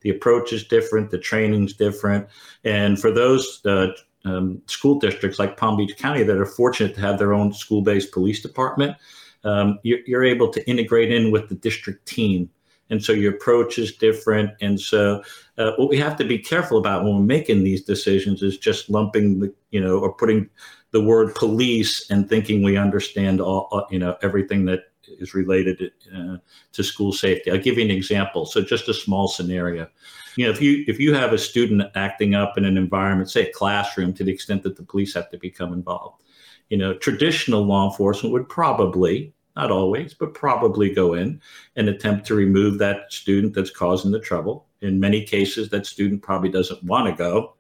the 0.06 0.16
approach 0.16 0.52
is 0.52 0.62
different, 0.62 1.10
the 1.10 1.18
training's 1.18 1.72
different. 1.72 2.28
And 2.62 3.00
for 3.00 3.10
those 3.10 3.60
uh, 3.66 3.88
um, 4.25 4.62
school 4.66 5.00
districts 5.00 5.40
like 5.40 5.56
Palm 5.56 5.76
Beach 5.76 5.96
County 5.98 6.22
that 6.22 6.36
are 6.36 6.46
fortunate 6.46 6.94
to 6.94 7.00
have 7.00 7.18
their 7.18 7.34
own 7.34 7.52
school 7.52 7.82
based 7.82 8.12
police 8.12 8.40
department, 8.40 8.96
um, 9.42 9.80
you're, 9.82 9.98
you're, 10.06 10.25
able 10.25 10.48
to 10.52 10.64
integrate 10.70 11.10
in 11.10 11.32
with 11.32 11.48
the 11.48 11.56
district 11.56 12.06
team. 12.06 12.48
And 12.88 13.02
so 13.02 13.12
your 13.12 13.34
approach 13.34 13.80
is 13.80 13.96
different. 13.96 14.52
And 14.60 14.80
so 14.80 15.25
uh, 15.58 15.72
what 15.76 15.88
we 15.88 15.98
have 15.98 16.16
to 16.18 16.25
be 16.25 16.38
careful 16.38 16.78
about 16.78 17.02
when 17.02 17.16
we're 17.16 17.22
making 17.22 17.64
these 17.64 17.82
decisions 17.82 18.44
is 18.44 18.58
just 18.58 18.88
lumping 18.88 19.40
the, 19.40 19.52
you 19.72 19.80
know, 19.80 19.98
or 19.98 20.12
putting 20.12 20.48
the 20.92 21.02
word 21.02 21.34
police 21.34 22.08
and 22.10 22.28
thinking 22.28 22.62
we 22.62 22.76
understand 22.76 23.40
all, 23.40 23.88
you 23.90 23.98
know, 23.98 24.16
everything 24.22 24.66
that 24.66 24.84
is 25.18 25.34
related 25.34 25.92
uh, 26.14 26.37
to 26.72 26.83
school 26.83 27.12
safety. 27.12 27.50
I'll 27.50 27.59
give 27.59 27.78
you 27.78 27.85
an 27.85 27.90
example. 27.90 28.46
So 28.46 28.61
just 28.61 28.88
a 28.88 28.94
small 28.94 29.28
scenario. 29.28 29.88
You 30.37 30.46
know, 30.46 30.50
if 30.50 30.61
you 30.61 30.85
if 30.87 31.00
you 31.00 31.14
have 31.14 31.33
a 31.33 31.38
student 31.38 31.83
acting 31.94 32.35
up 32.35 32.59
in 32.59 32.64
an 32.64 32.76
environment, 32.76 33.31
say 33.31 33.48
a 33.48 33.52
classroom, 33.52 34.12
to 34.14 34.24
the 34.24 34.33
extent 34.33 34.62
that 34.64 34.76
the 34.76 34.83
police 34.83 35.14
have 35.14 35.31
to 35.31 35.38
become 35.38 35.72
involved, 35.72 36.22
you 36.68 36.76
know, 36.76 36.94
traditional 36.94 37.64
law 37.64 37.90
enforcement 37.90 38.33
would 38.33 38.48
probably 38.48 39.33
not 39.57 39.70
always, 39.70 40.12
but 40.12 40.35
probably 40.35 40.90
go 40.92 41.14
in 41.14 41.40
and 41.76 41.88
attempt 41.88 42.26
to 42.26 42.35
remove 42.35 42.78
that 42.78 43.11
student 43.11 43.54
that's 43.54 43.70
causing 43.70 44.11
the 44.11 44.20
trouble. 44.20 44.66
In 44.83 45.00
many 45.00 45.24
cases, 45.24 45.70
that 45.70 45.87
student 45.87 46.22
probably 46.22 46.50
doesn't 46.50 46.85
want 46.85 47.09
to 47.09 47.16
go. 47.16 47.54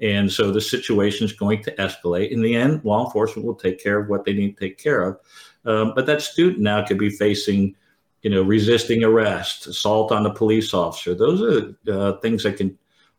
And 0.00 0.32
so 0.32 0.50
the 0.50 0.60
situation 0.60 1.26
is 1.26 1.32
going 1.32 1.62
to 1.64 1.76
escalate. 1.76 2.30
In 2.30 2.40
the 2.40 2.56
end, 2.56 2.84
law 2.84 3.04
enforcement 3.04 3.46
will 3.46 3.54
take 3.54 3.82
care 3.82 4.00
of 4.00 4.08
what 4.08 4.24
they 4.24 4.32
need 4.32 4.56
to 4.56 4.60
take 4.68 4.78
care 4.78 5.02
of. 5.02 5.18
Um, 5.64 5.92
but 5.94 6.06
that 6.06 6.22
student 6.22 6.60
now 6.60 6.84
could 6.84 6.98
be 6.98 7.10
facing, 7.10 7.76
you 8.22 8.30
know, 8.30 8.42
resisting 8.42 9.04
arrest, 9.04 9.66
assault 9.66 10.12
on 10.12 10.26
a 10.26 10.34
police 10.34 10.74
officer. 10.74 11.14
Those 11.14 11.42
are 11.42 11.92
uh, 11.92 12.18
things 12.18 12.42
that 12.42 12.56
can 12.56 12.76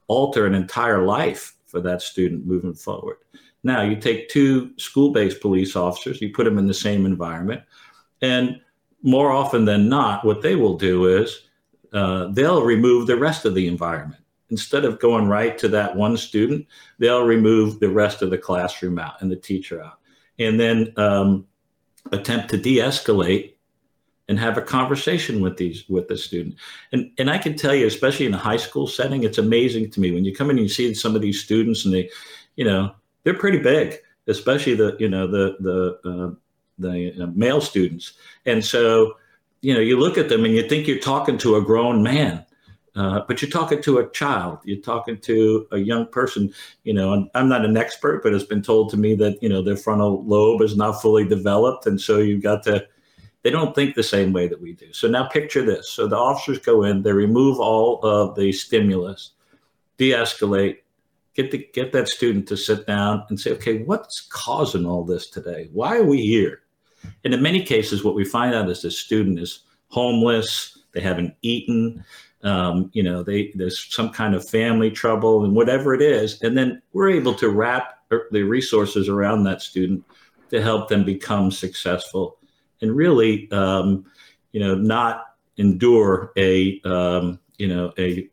alter 0.07 0.45
an 0.45 0.53
entire 0.53 1.03
life 1.03 1.55
for 1.65 1.79
that 1.81 2.01
student 2.01 2.45
moving 2.45 2.73
forward. 2.73 3.17
Now, 3.63 3.81
you 3.81 3.95
take 3.95 4.29
two 4.29 4.77
school 4.77 5.11
based 5.11 5.41
police 5.41 5.75
officers, 5.75 6.21
you 6.21 6.33
put 6.33 6.43
them 6.43 6.57
in 6.57 6.67
the 6.67 6.73
same 6.73 7.05
environment, 7.05 7.61
and 8.21 8.59
more 9.01 9.31
often 9.31 9.65
than 9.65 9.89
not, 9.89 10.25
what 10.25 10.41
they 10.41 10.55
will 10.55 10.77
do 10.77 11.07
is 11.07 11.47
uh, 11.93 12.27
they'll 12.27 12.63
remove 12.63 13.05
the 13.05 13.17
rest 13.17 13.45
of 13.45 13.53
the 13.53 13.67
environment. 13.67 14.21
Instead 14.49 14.85
of 14.85 14.99
going 14.99 15.27
right 15.27 15.57
to 15.57 15.67
that 15.67 15.95
one 15.95 16.15
student, 16.17 16.65
they'll 16.99 17.25
remove 17.25 17.79
the 17.79 17.89
rest 17.89 18.21
of 18.21 18.29
the 18.29 18.37
classroom 18.37 18.99
out 18.99 19.21
and 19.21 19.31
the 19.31 19.35
teacher 19.35 19.83
out. 19.83 19.99
And 20.39 20.59
then 20.59 20.93
um, 20.97 21.45
attempt 22.11 22.49
to 22.49 22.57
de-escalate 22.57 23.53
and 24.29 24.39
have 24.39 24.57
a 24.57 24.61
conversation 24.61 25.41
with 25.41 25.57
these 25.57 25.87
with 25.89 26.07
the 26.07 26.17
student. 26.17 26.55
And 26.91 27.11
and 27.17 27.29
i 27.29 27.37
can 27.37 27.55
tell 27.55 27.75
you 27.75 27.87
especially 27.87 28.25
in 28.25 28.33
a 28.33 28.37
high 28.37 28.57
school 28.57 28.87
setting 28.87 29.23
it's 29.23 29.37
amazing 29.37 29.91
to 29.91 29.99
me. 29.99 30.11
When 30.11 30.25
you 30.25 30.35
come 30.35 30.49
in 30.49 30.57
and 30.57 30.65
you 30.65 30.73
see 30.73 30.93
some 30.93 31.15
of 31.15 31.21
these 31.21 31.43
students 31.43 31.85
and 31.85 31.93
they 31.93 32.09
you 32.55 32.65
know 32.65 32.93
they're 33.23 33.33
pretty 33.33 33.59
big 33.59 33.99
especially 34.27 34.75
the 34.75 34.95
you 34.99 35.09
know 35.09 35.27
the 35.27 35.57
the 35.59 36.09
uh, 36.09 36.31
the 36.79 37.23
uh, 37.23 37.27
male 37.27 37.61
students. 37.61 38.13
And 38.45 38.63
so 38.63 39.17
you 39.61 39.73
know 39.73 39.79
you 39.79 39.99
look 39.99 40.17
at 40.17 40.29
them 40.29 40.45
and 40.45 40.53
you 40.53 40.67
think 40.67 40.87
you're 40.87 40.99
talking 40.99 41.37
to 41.39 41.55
a 41.55 41.61
grown 41.61 42.03
man 42.03 42.45
uh, 42.95 43.21
but 43.27 43.41
you're 43.41 43.49
talking 43.49 43.81
to 43.81 43.97
a 43.97 44.09
child, 44.11 44.59
you're 44.63 44.81
talking 44.81 45.17
to 45.17 45.67
a 45.71 45.77
young 45.79 46.05
person, 46.05 46.53
you 46.83 46.93
know, 46.93 47.13
and 47.13 47.29
I'm 47.33 47.49
not 47.49 47.65
an 47.65 47.75
expert, 47.75 48.21
but 48.21 48.33
it's 48.33 48.43
been 48.43 48.61
told 48.61 48.91
to 48.91 48.97
me 48.97 49.15
that, 49.15 49.41
you 49.41 49.49
know, 49.49 49.63
their 49.63 49.77
frontal 49.77 50.23
lobe 50.25 50.61
is 50.61 50.77
not 50.77 51.01
fully 51.01 51.25
developed. 51.25 51.87
And 51.87 51.99
so 51.99 52.19
you've 52.19 52.43
got 52.43 52.61
to, 52.63 52.85
they 53.41 53.49
don't 53.49 53.73
think 53.73 53.95
the 53.95 54.03
same 54.03 54.31
way 54.31 54.47
that 54.47 54.61
we 54.61 54.73
do. 54.73 54.93
So 54.93 55.07
now 55.07 55.27
picture 55.27 55.65
this. 55.65 55.89
So 55.89 56.07
the 56.07 56.17
officers 56.17 56.59
go 56.59 56.83
in, 56.83 57.01
they 57.01 57.13
remove 57.13 57.59
all 57.59 57.99
of 58.03 58.35
the 58.35 58.51
stimulus, 58.51 59.31
de 59.97 60.11
escalate, 60.11 60.77
get, 61.33 61.49
the, 61.49 61.67
get 61.73 61.93
that 61.93 62.09
student 62.09 62.47
to 62.49 62.57
sit 62.57 62.85
down 62.85 63.25
and 63.29 63.39
say, 63.39 63.51
okay, 63.53 63.81
what's 63.83 64.21
causing 64.21 64.85
all 64.85 65.03
this 65.03 65.31
today? 65.31 65.69
Why 65.73 65.97
are 65.97 66.05
we 66.05 66.21
here? 66.21 66.61
And 67.23 67.33
in 67.33 67.41
many 67.41 67.63
cases, 67.63 68.03
what 68.03 68.15
we 68.15 68.23
find 68.23 68.53
out 68.53 68.69
is 68.69 68.83
the 68.83 68.91
student 68.91 69.39
is 69.39 69.63
homeless, 69.87 70.77
they 70.93 71.01
haven't 71.01 71.35
eaten, 71.41 72.05
um, 72.43 72.89
you 72.93 73.03
know, 73.03 73.23
they 73.23 73.51
there's 73.55 73.93
some 73.93 74.09
kind 74.09 74.35
of 74.35 74.47
family 74.47 74.91
trouble 74.91 75.43
and 75.43 75.55
whatever 75.55 75.93
it 75.93 76.01
is, 76.01 76.41
and 76.41 76.57
then 76.57 76.81
we're 76.93 77.09
able 77.09 77.33
to 77.35 77.49
wrap 77.49 77.99
the 78.31 78.43
resources 78.43 79.09
around 79.09 79.43
that 79.43 79.61
student 79.61 80.03
to 80.49 80.61
help 80.61 80.87
them 80.87 81.03
become 81.03 81.49
successful 81.49 82.37
and 82.81 82.95
really, 82.95 83.49
um, 83.51 84.05
you 84.51 84.59
know, 84.59 84.75
not 84.75 85.25
endure 85.57 86.31
a 86.37 86.79
um, 86.81 87.39
you 87.57 87.67
know 87.67 87.93
a 87.97 88.29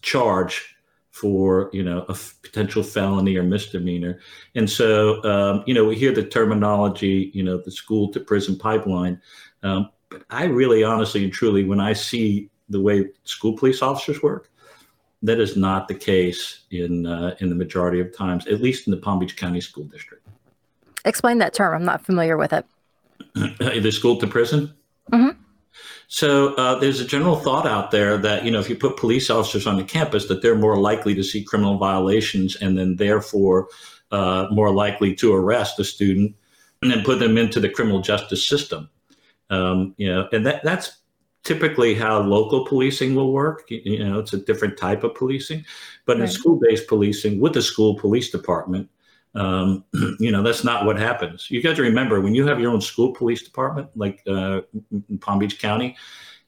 charge 0.00 0.76
for 1.10 1.68
you 1.72 1.82
know 1.82 2.06
a 2.08 2.16
potential 2.42 2.82
felony 2.82 3.36
or 3.36 3.42
misdemeanor. 3.42 4.20
And 4.54 4.70
so 4.70 5.22
um, 5.24 5.64
you 5.66 5.74
know 5.74 5.84
we 5.84 5.96
hear 5.96 6.12
the 6.12 6.24
terminology 6.24 7.30
you 7.34 7.42
know 7.42 7.60
the 7.62 7.70
school 7.70 8.10
to 8.12 8.20
prison 8.20 8.56
pipeline. 8.56 9.20
Um, 9.62 9.90
but 10.10 10.24
i 10.28 10.44
really 10.44 10.82
honestly 10.84 11.24
and 11.24 11.32
truly 11.32 11.64
when 11.64 11.80
i 11.80 11.92
see 11.92 12.50
the 12.70 12.80
way 12.80 13.08
school 13.24 13.56
police 13.56 13.82
officers 13.82 14.22
work. 14.22 14.50
That 15.22 15.38
is 15.38 15.54
not 15.56 15.86
the 15.86 15.94
case 15.94 16.60
in 16.70 17.04
uh, 17.04 17.36
in 17.40 17.50
the 17.50 17.54
majority 17.54 18.00
of 18.00 18.16
times, 18.16 18.46
at 18.46 18.62
least 18.62 18.86
in 18.86 18.90
the 18.92 18.96
Palm 18.96 19.18
Beach 19.18 19.36
County 19.36 19.60
School 19.60 19.84
District. 19.84 20.26
Explain 21.04 21.38
that 21.38 21.52
term. 21.52 21.74
I'm 21.74 21.84
not 21.84 22.04
familiar 22.04 22.38
with 22.38 22.54
it. 22.54 22.64
the 23.34 23.90
school 23.92 24.16
to 24.16 24.26
prison. 24.26 24.72
Mm-hmm. 25.12 25.38
So 26.08 26.54
uh, 26.54 26.78
there's 26.78 27.00
a 27.00 27.04
general 27.04 27.36
thought 27.36 27.66
out 27.66 27.90
there 27.90 28.16
that 28.18 28.44
you 28.44 28.50
know 28.50 28.60
if 28.60 28.70
you 28.70 28.76
put 28.76 28.96
police 28.96 29.28
officers 29.28 29.66
on 29.66 29.76
the 29.76 29.84
campus, 29.84 30.26
that 30.28 30.40
they're 30.42 30.56
more 30.56 30.78
likely 30.78 31.14
to 31.14 31.22
see 31.22 31.44
criminal 31.44 31.76
violations 31.76 32.56
and 32.56 32.78
then 32.78 32.96
therefore 32.96 33.68
uh, 34.10 34.46
more 34.50 34.72
likely 34.72 35.14
to 35.16 35.34
arrest 35.34 35.78
a 35.78 35.84
student 35.84 36.34
and 36.82 36.90
then 36.90 37.04
put 37.04 37.18
them 37.18 37.36
into 37.36 37.60
the 37.60 37.68
criminal 37.68 38.00
justice 38.00 38.46
system. 38.46 38.88
Um, 39.50 39.94
you 39.98 40.12
know, 40.12 40.28
and 40.32 40.46
that 40.46 40.62
that's 40.62 40.98
typically 41.50 41.96
how 41.96 42.20
local 42.20 42.64
policing 42.64 43.16
will 43.16 43.32
work. 43.32 43.64
You, 43.68 44.04
know, 44.04 44.20
it's 44.20 44.32
a 44.32 44.38
different 44.38 44.78
type 44.78 45.02
of 45.02 45.16
policing, 45.16 45.64
but 46.06 46.18
right. 46.18 46.28
in 46.28 46.30
school-based 46.30 46.86
policing 46.86 47.40
with 47.40 47.54
the 47.54 47.62
school 47.62 47.98
police 47.98 48.30
department, 48.30 48.88
um, 49.34 49.84
you 50.20 50.30
know, 50.30 50.44
that's 50.44 50.62
not 50.62 50.86
what 50.86 50.96
happens. 50.96 51.50
You 51.50 51.60
got 51.60 51.74
to 51.74 51.82
remember 51.82 52.20
when 52.20 52.36
you 52.36 52.46
have 52.46 52.60
your 52.60 52.70
own 52.70 52.80
school 52.80 53.12
police 53.12 53.42
department, 53.42 53.88
like 53.96 54.22
uh, 54.28 54.60
in 54.92 55.18
Palm 55.18 55.40
Beach 55.40 55.58
County, 55.58 55.96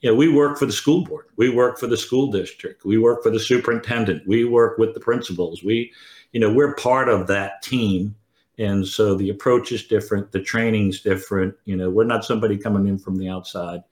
you 0.03 0.11
know, 0.11 0.15
we 0.15 0.29
work 0.29 0.57
for 0.57 0.67
the 0.67 0.73
school 0.73 1.03
board, 1.03 1.27
we 1.37 1.49
work 1.49 1.81
for 1.81 1.89
the 1.89 1.97
school 1.97 2.31
district, 2.31 2.85
we 2.85 2.97
work 2.97 3.25
for 3.25 3.31
the 3.31 3.41
superintendent, 3.41 4.25
we 4.25 4.45
work 4.45 4.79
with 4.79 4.95
the 4.95 5.01
principals. 5.01 5.65
We, 5.65 5.93
you 6.31 6.39
know, 6.39 6.53
we're 6.53 6.77
part 6.77 7.09
of 7.09 7.27
that 7.27 7.61
team. 7.63 8.15
And 8.57 8.87
so 8.87 9.17
the 9.17 9.31
approach 9.31 9.73
is 9.73 9.85
different, 9.85 10.31
the 10.31 10.41
training's 10.41 11.01
different. 11.01 11.57
You 11.65 11.75
know, 11.75 11.91
we're 11.91 12.05
not 12.05 12.25
somebody 12.25 12.57
coming 12.57 12.87
in 12.87 12.99
from 12.99 13.17
the 13.17 13.29
outside. 13.29 13.83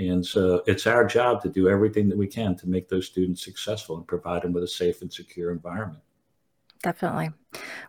And 0.00 0.24
so 0.24 0.62
it's 0.66 0.86
our 0.86 1.06
job 1.06 1.42
to 1.42 1.50
do 1.50 1.68
everything 1.68 2.08
that 2.08 2.16
we 2.16 2.26
can 2.26 2.56
to 2.56 2.68
make 2.68 2.88
those 2.88 3.06
students 3.06 3.44
successful 3.44 3.98
and 3.98 4.06
provide 4.06 4.42
them 4.42 4.54
with 4.54 4.64
a 4.64 4.68
safe 4.68 5.02
and 5.02 5.12
secure 5.12 5.52
environment. 5.52 6.00
Definitely. 6.82 7.28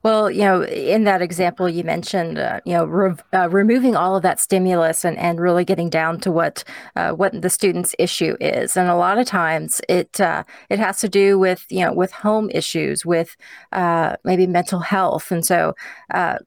Well, 0.04 0.30
you 0.30 0.41
know, 0.41 0.65
in 0.65 1.06
that 1.06 1.21
example 1.21 1.69
you 1.69 1.86
mentioned, 1.86 2.38
uh, 2.38 2.60
you 2.65 2.74
know, 2.74 2.84
re- 2.84 3.15
uh, 3.34 3.47
removing 3.50 3.95
all 3.95 4.17
of 4.17 4.24
that 4.24 4.41
stimulus 4.41 5.06
and, 5.06 5.17
and 5.17 5.39
really 5.39 5.63
getting 5.63 5.89
down 5.89 6.19
to 6.21 6.32
what 6.34 6.65
uh, 6.97 7.12
what 7.12 7.41
the 7.41 7.50
student's 7.50 7.95
issue 7.97 8.36
is, 8.41 8.76
and 8.76 8.89
a 8.89 8.95
lot 8.95 9.17
of 9.17 9.26
times 9.26 9.80
it 9.88 10.19
uh, 10.19 10.43
it 10.69 10.80
has 10.80 11.00
to 11.00 11.08
do 11.08 11.39
with 11.39 11.65
you 11.69 11.86
know 11.86 11.93
with 11.93 12.12
home 12.12 12.50
issues, 12.50 13.06
with 13.06 13.38
uh, 13.71 14.17
maybe 14.26 14.45
mental 14.45 14.80
health, 14.80 15.32
and 15.32 15.45
so 15.45 15.74
uh, 16.13 16.39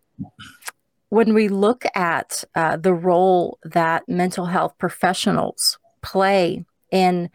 when 1.14 1.32
we 1.32 1.48
look 1.48 1.84
at 1.94 2.42
the 2.54 2.92
role 2.92 3.58
that 3.62 4.02
mental 4.08 4.46
health 4.46 4.76
professionals 4.78 5.78
play 6.02 6.64
in 6.90 7.30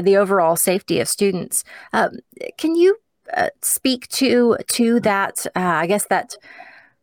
the 0.00 0.16
overall 0.16 0.56
safety 0.56 1.00
of 1.00 1.08
students, 1.08 1.64
um, 1.92 2.18
can 2.56 2.76
you 2.76 2.96
uh, 3.36 3.48
speak 3.62 4.06
to 4.08 4.56
to 4.68 5.00
that 5.00 5.46
uh, 5.56 5.82
i 5.82 5.86
guess 5.88 6.06
that 6.06 6.36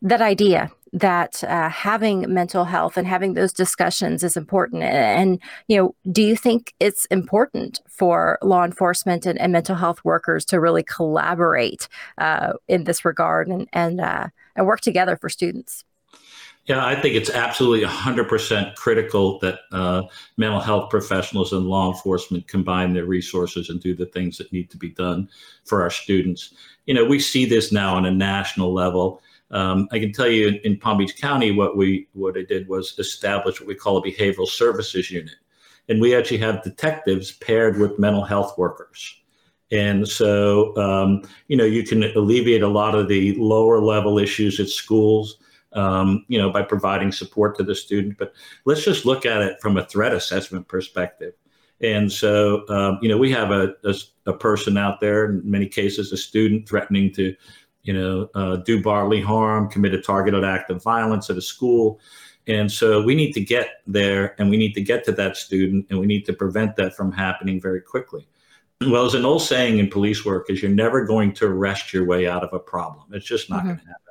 that 0.02 0.22
idea 0.22 0.72
that 0.94 1.44
uh, 1.44 1.70
having 1.70 2.32
mental 2.34 2.66
health 2.66 2.98
and 2.98 3.08
having 3.08 3.34
those 3.34 3.52
discussions 3.52 4.24
is 4.24 4.38
important? 4.38 4.84
And, 4.84 5.42
you 5.68 5.78
know 5.78 5.96
do 6.12 6.22
you 6.22 6.38
think 6.38 6.74
it's 6.80 7.06
important 7.06 7.82
for 7.90 8.38
law 8.42 8.64
enforcement 8.64 9.26
and, 9.26 9.38
and 9.40 9.52
mental 9.52 9.76
health 9.76 10.00
workers 10.06 10.46
to 10.46 10.62
really 10.62 10.84
collaborate 10.84 11.90
uh, 12.18 12.54
in 12.68 12.86
this 12.86 13.04
regard 13.04 13.48
and 13.50 13.68
and 13.74 14.00
uh, 14.00 14.28
and 14.56 14.66
work 14.66 14.80
together 14.80 15.18
for 15.18 15.30
students 15.30 15.84
yeah, 16.66 16.86
I 16.86 16.96
think 16.96 17.16
it's 17.16 17.30
absolutely 17.30 17.86
100% 17.86 18.76
critical 18.76 19.38
that 19.40 19.60
uh, 19.74 20.04
mental 20.38 20.62
health 20.62 20.90
professionals 20.90 21.52
and 21.52 21.66
law 21.66 21.92
enforcement 21.92 22.48
combine 22.48 22.94
their 22.94 23.06
resources 23.06 23.70
and 23.70 23.82
do 23.82 23.94
the 23.94 24.06
things 24.06 24.38
that 24.38 24.54
need 24.54 24.72
to 24.72 24.78
be 24.78 24.90
done 24.90 25.30
for 25.66 25.82
our 25.82 25.90
students. 25.90 26.54
You 26.86 26.94
know, 26.94 27.04
we 27.04 27.20
see 27.20 27.46
this 27.46 27.74
now 27.74 27.96
on 27.96 28.06
a 28.06 28.12
national 28.12 28.74
level. 28.74 29.22
Um, 29.52 29.90
I 29.92 30.00
can 30.00 30.14
tell 30.14 30.30
you 30.30 30.60
in, 30.64 30.78
Palm 30.78 31.00
Beach 31.00 31.20
County, 31.20 31.52
what 31.52 31.76
we 31.76 32.08
what 32.14 32.38
I 32.38 32.44
did 32.44 32.70
was 32.70 32.98
establish 32.98 33.60
what 33.60 33.68
we 33.68 33.76
call 33.76 33.98
a 33.98 34.02
behavioral 34.02 34.48
services 34.48 35.12
unit, 35.12 35.36
and 35.90 36.00
we 36.00 36.16
actually 36.16 36.40
have 36.40 36.64
detectives 36.64 37.34
paired 37.34 37.78
with 37.78 38.00
mental 38.00 38.24
health 38.24 38.58
workers. 38.58 39.16
And 39.70 40.08
so, 40.08 40.76
um, 40.78 41.24
you 41.50 41.58
know, 41.58 41.66
you 41.66 41.84
can 41.84 42.04
alleviate 42.04 42.64
a 42.64 42.68
lot 42.68 42.96
of 42.96 43.10
the 43.10 43.36
lower 43.36 43.80
level 43.80 44.18
issues 44.18 44.60
at 44.60 44.70
schools 44.70 45.38
um, 45.76 46.26
you 46.28 46.38
know, 46.38 46.52
by 46.52 46.62
providing 46.62 47.12
support 47.12 47.58
to 47.58 47.64
the 47.64 47.76
student. 47.76 48.18
But 48.18 48.34
let's 48.66 48.84
just 48.84 49.06
look 49.06 49.26
at 49.26 49.42
it 49.42 49.60
from 49.62 49.78
a 49.78 49.86
threat 49.86 50.14
assessment 50.14 50.68
perspective. 50.68 51.34
And 51.82 52.12
so, 52.12 52.68
um, 52.70 53.00
you 53.02 53.10
know, 53.10 53.18
we 53.18 53.32
have 53.32 53.52
a, 53.52 53.74
a, 53.84 53.94
a, 54.28 54.34
person 54.34 54.78
out 54.78 55.02
there, 55.02 55.26
in 55.26 55.42
many 55.44 55.68
cases, 55.68 56.12
a 56.14 56.18
student 56.18 56.68
threatening 56.68 57.12
to, 57.14 57.36
you 57.82 57.94
know, 57.94 58.30
uh, 58.36 58.58
do 58.58 58.82
bodily 58.82 59.22
harm, 59.22 59.70
commit 59.70 59.94
a 59.94 60.02
targeted 60.02 60.46
act 60.46 60.70
of 60.70 60.82
violence 60.82 61.30
at 61.30 61.38
a 61.38 61.42
school. 61.42 62.00
And 62.48 62.72
so 62.72 63.02
we 63.02 63.16
need 63.16 63.34
to 63.34 63.42
get 63.42 63.82
there 63.88 64.36
and 64.40 64.50
we 64.50 64.58
need 64.58 64.74
to 64.74 64.82
get 64.82 65.04
to 65.06 65.12
that 65.14 65.36
student 65.36 65.88
and 65.90 66.00
we 66.00 66.06
need 66.06 66.26
to 66.26 66.34
prevent 66.34 66.76
that 66.78 66.96
from 66.96 67.12
happening 67.12 67.60
very 67.60 67.82
quickly. 67.82 68.28
Well, 68.82 69.06
as 69.06 69.14
an 69.14 69.26
old 69.26 69.42
saying 69.42 69.80
in 69.80 69.90
police 69.90 70.26
work 70.26 70.50
is 70.50 70.62
you're 70.62 70.72
never 70.72 71.06
going 71.06 71.34
to 71.36 71.46
arrest 71.46 71.94
your 71.94 72.06
way 72.06 72.28
out 72.28 72.44
of 72.44 72.54
a 72.54 72.60
problem. 72.60 73.06
It's 73.12 73.26
just 73.26 73.50
not 73.50 73.60
mm-hmm. 73.60 73.68
going 73.68 73.80
to 73.80 73.86
happen. 73.86 74.03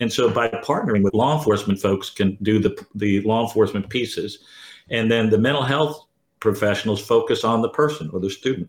And 0.00 0.12
so 0.12 0.30
by 0.30 0.48
partnering 0.48 1.02
with 1.02 1.14
law 1.14 1.36
enforcement 1.36 1.80
folks 1.80 2.10
can 2.10 2.36
do 2.42 2.58
the, 2.58 2.86
the 2.94 3.20
law 3.22 3.42
enforcement 3.42 3.88
pieces. 3.88 4.38
And 4.90 5.10
then 5.10 5.30
the 5.30 5.38
mental 5.38 5.62
health 5.62 6.06
professionals 6.40 7.04
focus 7.04 7.44
on 7.44 7.62
the 7.62 7.68
person 7.68 8.10
or 8.12 8.20
the 8.20 8.30
student. 8.30 8.68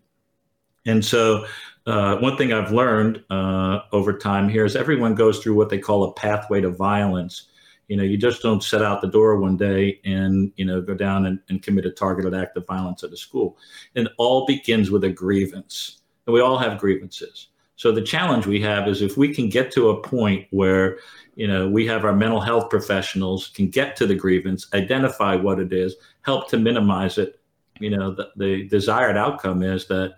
And 0.86 1.04
so 1.04 1.46
uh, 1.86 2.18
one 2.18 2.38
thing 2.38 2.54
I've 2.54 2.72
learned 2.72 3.24
uh, 3.30 3.82
over 3.92 4.18
time 4.18 4.50
here 4.50 4.66
is 4.66 4.76
everyone 4.76 5.16
goes 5.16 5.40
through 5.40 5.56
what 5.56 5.70
they 5.70 5.78
call 5.78 6.06
a 6.06 6.14
pathway 6.14 6.62
to 6.62 6.70
violence. 6.70 7.50
You 7.88 7.96
know, 7.98 8.04
you 8.04 8.18
just 8.18 8.42
don't 8.42 8.64
set 8.64 8.82
out 8.82 9.02
the 9.02 9.08
door 9.08 9.38
one 9.38 9.56
day 9.56 10.02
and, 10.04 10.52
you 10.58 10.66
know, 10.66 10.82
go 10.82 10.94
down 10.94 11.26
and, 11.26 11.40
and 11.50 11.62
commit 11.62 11.86
a 11.86 11.92
targeted 11.92 12.34
act 12.34 12.58
of 12.58 12.68
violence 12.68 13.04
at 13.04 13.14
a 13.14 13.18
school. 13.18 13.58
It 13.96 14.08
all 14.18 14.46
begins 14.46 14.92
with 14.92 15.04
a 15.06 15.10
grievance. 15.10 16.02
And 16.26 16.34
we 16.34 16.42
all 16.42 16.58
have 16.58 16.80
grievances. 16.80 17.48
So 17.78 17.92
the 17.92 18.02
challenge 18.02 18.48
we 18.48 18.60
have 18.62 18.88
is 18.88 19.02
if 19.04 19.18
we 19.18 19.34
can 19.34 19.50
get 19.50 19.72
to 19.74 19.92
a 19.92 20.02
point 20.02 20.48
where, 20.50 20.98
you 21.36 21.48
know, 21.48 21.70
we 21.70 21.86
have 21.86 22.06
our 22.06 22.16
mental 22.16 22.42
health 22.42 22.72
professionals 22.72 23.50
can 23.50 23.70
get 23.70 23.96
to 23.98 24.08
the 24.08 24.16
grievance, 24.16 24.68
identify 24.74 25.36
what 25.36 25.60
it 25.60 25.72
is, 25.72 25.96
help 26.24 26.50
to 26.50 26.58
minimize 26.58 27.20
it. 27.20 27.40
You 27.80 27.92
know, 27.92 28.16
the, 28.16 28.32
the 28.36 28.68
desired 28.68 29.16
outcome 29.16 29.62
is 29.62 29.86
that, 29.88 30.16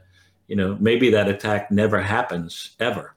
you 0.48 0.56
know, 0.56 0.78
maybe 0.80 1.12
that 1.12 1.28
attack 1.28 1.70
never 1.70 2.02
happens 2.02 2.78
ever, 2.80 3.16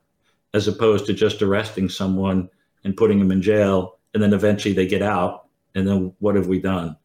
as 0.52 0.66
opposed 0.66 1.06
to 1.06 1.12
just 1.14 1.40
arresting 1.40 1.88
someone 1.88 2.50
and 2.82 2.96
putting 2.96 3.20
them 3.20 3.30
in 3.30 3.40
jail, 3.40 3.98
and 4.12 4.20
then 4.20 4.32
eventually 4.34 4.74
they 4.74 4.88
get 4.88 5.02
out, 5.02 5.46
and 5.76 5.86
then 5.86 6.12
what 6.18 6.34
have 6.34 6.48
we 6.48 6.60
done? 6.60 6.96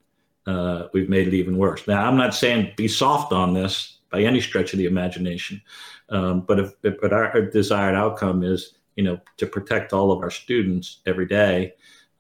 Uh, 0.48 0.88
we've 0.92 1.08
made 1.08 1.28
it 1.28 1.36
even 1.36 1.56
worse. 1.56 1.86
Now, 1.88 2.04
I'm 2.08 2.18
not 2.18 2.34
saying 2.34 2.74
be 2.76 2.88
soft 2.88 3.32
on 3.32 3.54
this 3.54 3.97
by 4.10 4.22
any 4.22 4.42
stretch 4.42 4.74
of 4.74 4.80
the 4.80 4.86
imagination, 4.86 5.62
um, 6.10 6.42
but 6.42 6.60
if, 6.60 6.74
but 6.82 7.14
our 7.14 7.42
desired 7.42 7.96
outcome 7.96 8.44
is 8.44 8.76
you 8.96 9.04
know 9.04 9.20
to 9.38 9.46
protect 9.46 9.94
all 9.94 10.12
of 10.12 10.20
our 10.20 10.32
students 10.32 11.00
every 11.06 11.26
day, 11.26 11.74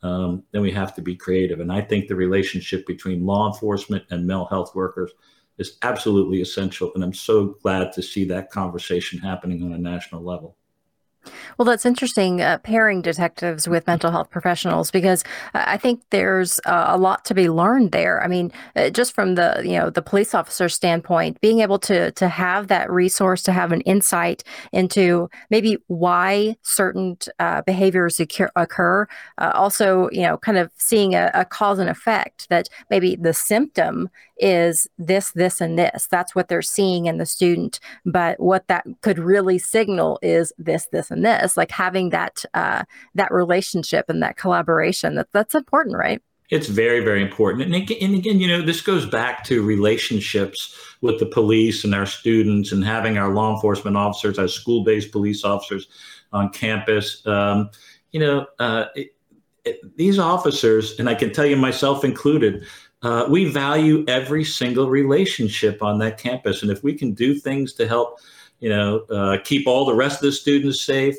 um, 0.04 0.44
then 0.52 0.62
we 0.62 0.72
have 0.72 0.96
to 0.96 1.02
be 1.02 1.16
creative. 1.16 1.60
And 1.60 1.72
I 1.72 1.82
think 1.82 2.08
the 2.08 2.16
relationship 2.16 2.86
between 2.86 3.26
law 3.26 3.48
enforcement 3.48 4.06
and 4.10 4.28
mental 4.28 4.46
health 4.46 4.76
workers 4.76 5.12
is 5.58 5.78
absolutely 5.82 6.42
essential. 6.42 6.92
And 6.94 7.04
I'm 7.04 7.14
so 7.14 7.58
glad 7.64 7.92
to 7.94 8.04
see 8.04 8.26
that 8.26 8.52
conversation 8.52 9.20
happening 9.20 9.64
on 9.64 9.74
a 9.74 9.78
national 9.78 10.24
level. 10.24 10.56
Well, 11.58 11.66
that's 11.66 11.86
interesting, 11.86 12.42
uh, 12.42 12.60
pairing 12.60 13.02
detectives 13.02 13.68
with 13.68 13.88
mental 13.88 14.12
health 14.12 14.30
professionals, 14.30 14.92
because 14.92 15.24
I 15.54 15.78
think 15.78 16.02
there's 16.10 16.60
uh, 16.66 16.86
a 16.90 16.98
lot 16.98 17.26
to 17.26 17.34
be 17.34 17.50
learned 17.50 17.92
there. 17.92 18.24
I 18.24 18.28
mean, 18.28 18.52
uh, 18.76 18.90
just 18.90 19.14
from 19.14 19.36
the 19.36 19.62
you 19.64 19.78
know 19.78 19.90
the 19.90 20.02
police 20.02 20.34
officer 20.34 20.70
standpoint, 20.70 21.42
being 21.42 21.60
able 21.60 21.80
to 21.80 22.12
to 22.12 22.28
have 22.28 22.68
that 22.68 22.92
resource, 22.92 23.42
to 23.44 23.52
have 23.52 23.72
an 23.72 23.82
insight 23.82 24.44
into 24.72 25.30
maybe 25.50 25.78
why 25.88 26.56
certain 26.62 27.18
uh, 27.40 27.62
behaviors 27.62 28.20
occur. 28.20 28.50
occur. 28.56 29.08
Uh, 29.38 29.52
also, 29.54 30.10
you 30.12 30.22
know, 30.22 30.38
kind 30.38 30.58
of 30.58 30.72
seeing 30.78 31.16
a, 31.16 31.32
a 31.34 31.46
cause 31.46 31.80
and 31.80 31.90
effect 31.90 32.48
that 32.50 32.70
maybe 32.90 33.16
the 33.16 33.34
symptom 33.34 34.10
is 34.40 34.88
this, 35.00 35.32
this, 35.32 35.60
and 35.62 35.80
this. 35.80 36.08
That's 36.12 36.36
what 36.36 36.48
they're 36.48 36.62
seeing 36.62 37.08
in 37.08 37.18
the 37.18 37.26
student. 37.26 37.80
But 38.06 38.40
what 38.40 38.68
that 38.68 38.86
could 39.02 39.18
really 39.18 39.58
signal 39.58 40.20
is 40.22 40.54
this, 40.58 40.88
this, 40.92 41.10
and 41.10 41.17
this. 41.22 41.58
Like 41.58 41.72
having 41.72 42.10
that 42.10 42.44
uh, 42.54 42.84
that 43.16 43.32
relationship 43.32 44.06
and 44.10 44.22
that 44.24 44.38
collaboration. 44.38 45.16
That 45.16 45.28
that's 45.34 45.56
important, 45.56 45.98
right? 45.98 46.22
It's 46.50 46.68
very, 46.68 47.02
very 47.02 47.22
important. 47.22 47.64
And 47.64 47.76
again, 47.76 47.98
and 48.02 48.16
again, 48.16 48.40
you 48.40 48.48
know, 48.48 48.62
this 48.62 48.80
goes 48.80 49.06
back 49.06 49.44
to 49.46 49.62
relationships 49.62 50.76
with 51.02 51.20
the 51.20 51.26
police 51.26 51.84
and 51.84 51.94
our 51.94 52.06
students 52.06 52.72
and 52.72 52.84
having 52.86 53.18
our 53.18 53.34
law 53.34 53.54
enforcement 53.54 53.98
officers, 53.98 54.40
our 54.40 54.48
school 54.48 54.84
based 54.84 55.12
police 55.12 55.44
officers 55.44 55.90
on 56.32 56.50
campus. 56.50 57.26
Um, 57.28 57.70
you 58.12 58.22
know, 58.22 58.46
uh, 58.60 58.86
it, 58.96 59.14
it, 59.66 59.98
these 59.98 60.20
officers, 60.20 60.98
and 61.00 61.10
I 61.10 61.16
can 61.16 61.34
tell 61.34 61.46
you 61.46 61.58
myself 61.58 62.06
included, 62.06 62.66
uh, 63.02 63.26
we 63.30 63.52
value 63.52 64.06
every 64.08 64.46
single 64.46 64.90
relationship 64.90 65.84
on 65.84 66.00
that 66.00 66.18
campus. 66.18 66.62
And 66.62 66.72
if 66.72 66.82
we 66.82 66.94
can 66.94 67.14
do 67.14 67.36
things 67.36 67.74
to 67.74 67.88
help, 67.88 68.20
you 68.60 68.70
know, 68.70 69.00
uh, 69.10 69.38
keep 69.44 69.68
all 69.68 69.86
the 69.86 69.94
rest 69.94 70.18
of 70.18 70.24
the 70.24 70.32
students 70.32 70.82
safe 70.82 71.16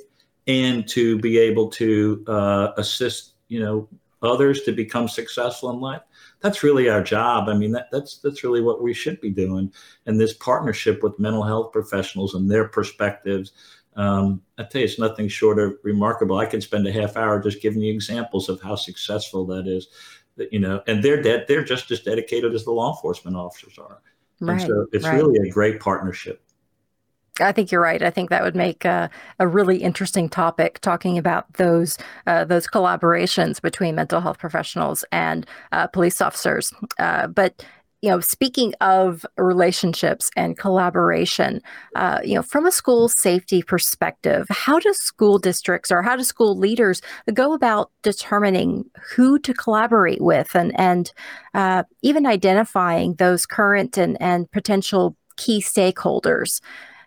and 0.47 0.89
to 0.89 1.19
be 1.19 1.39
able 1.39 1.69
to 1.69 2.25
uh, 2.27 2.73
assist, 2.77 3.35
you 3.49 3.61
know, 3.61 3.89
others 4.23 4.63
to 4.63 4.73
become 4.73 5.07
successful 5.07 5.71
in 5.71 5.79
life, 5.79 6.03
that's 6.41 6.63
really 6.63 6.89
our 6.89 7.03
job. 7.03 7.49
I 7.49 7.55
mean, 7.55 7.73
that, 7.73 7.89
that's 7.93 8.19
that's 8.19 8.43
really 8.43 8.61
what 8.61 8.83
we 8.83 8.93
should 8.93 9.21
be 9.21 9.31
doing. 9.31 9.73
And 10.07 10.19
this 10.19 10.33
partnership 10.33 11.03
with 11.03 11.19
mental 11.19 11.43
health 11.43 11.73
professionals 11.73 12.35
and 12.35 12.51
their 12.51 12.67
perspectives, 12.67 13.53
um, 13.95 14.43
I 14.57 14.65
tell 14.65 14.81
you, 14.81 14.87
it's 14.87 14.99
nothing 14.99 15.29
short 15.29 15.59
of 15.59 15.75
remarkable. 15.85 16.39
I 16.39 16.47
can 16.47 16.61
spend 16.61 16.87
a 16.87 16.93
half 16.93 17.17
hour 17.17 17.41
just 17.41 17.63
giving 17.63 17.83
you 17.83 17.93
examples 17.93 18.49
of 18.49 18.61
how 18.61 18.75
successful 18.75 19.45
that 19.47 19.67
is 19.67 19.89
That, 20.37 20.53
you 20.53 20.61
know, 20.61 20.83
and 20.87 21.03
they're 21.03 21.21
dead. 21.21 21.45
They're 21.47 21.65
just 21.65 21.91
as 21.91 22.01
dedicated 22.01 22.55
as 22.55 22.65
the 22.65 22.71
law 22.73 22.95
enforcement 22.95 23.37
officers 23.37 23.79
are. 23.79 24.01
Right, 24.41 24.61
and 24.61 24.63
so 24.63 24.87
it's 24.93 25.05
right. 25.05 25.17
really 25.17 25.49
a 25.49 25.53
great 25.53 25.81
partnership. 25.81 26.41
I 27.41 27.53
think 27.53 27.71
you're 27.71 27.81
right. 27.81 28.03
I 28.03 28.11
think 28.11 28.31
that 28.31 28.43
would 28.43 28.57
make 28.57 28.85
a, 28.85 29.11
a 29.39 29.47
really 29.47 29.79
interesting 29.79 30.29
topic 30.29 30.81
talking 30.81 31.19
about 31.19 31.53
those 31.55 31.97
uh, 32.27 32.45
those 32.45 32.67
collaborations 32.67 33.61
between 33.61 33.95
mental 33.95 34.21
health 34.21 34.39
professionals 34.39 35.05
and 35.13 35.47
uh, 35.73 35.87
police 35.89 36.21
officers. 36.21 36.73
Uh, 36.99 37.27
but 37.27 37.65
you 38.01 38.11
know, 38.11 38.21
speaking 38.21 38.75
of 38.81 39.27
relationships 39.37 40.31
and 40.37 40.57
collaboration, 40.57 41.61
uh, 41.97 42.21
you 42.23 42.35
know, 42.35 42.43
from 42.43 42.65
a 42.65 42.71
school 42.71 43.09
safety 43.09 43.61
perspective, 43.61 44.47
how 44.51 44.79
do 44.79 44.93
school 44.93 45.39
districts 45.39 45.91
or 45.91 46.03
how 46.03 46.15
do 46.15 46.23
school 46.23 46.57
leaders 46.57 47.03
go 47.35 47.55
about 47.55 47.91
determining 48.03 48.85
who 49.17 49.39
to 49.41 49.53
collaborate 49.53 50.21
with 50.21 50.55
and 50.55 50.79
and 50.79 51.13
uh, 51.55 51.83
even 52.03 52.25
identifying 52.25 53.15
those 53.15 53.47
current 53.47 53.99
and 53.99 54.21
and 54.23 54.51
potential 54.53 55.17
key 55.37 55.61
stakeholders? 55.61 56.61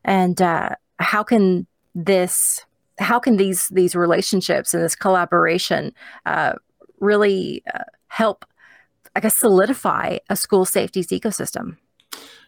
And 0.03 0.41
uh, 0.41 0.69
how 0.99 1.23
can 1.23 1.67
this 1.95 2.65
how 2.99 3.19
can 3.19 3.37
these 3.37 3.67
these 3.69 3.95
relationships 3.95 4.73
and 4.73 4.83
this 4.83 4.95
collaboration 4.95 5.93
uh, 6.25 6.53
really 6.99 7.63
uh, 7.73 7.83
help 8.07 8.45
i 9.15 9.19
guess 9.19 9.35
solidify 9.35 10.17
a 10.29 10.35
school 10.35 10.65
safety's 10.65 11.07
ecosystem 11.07 11.77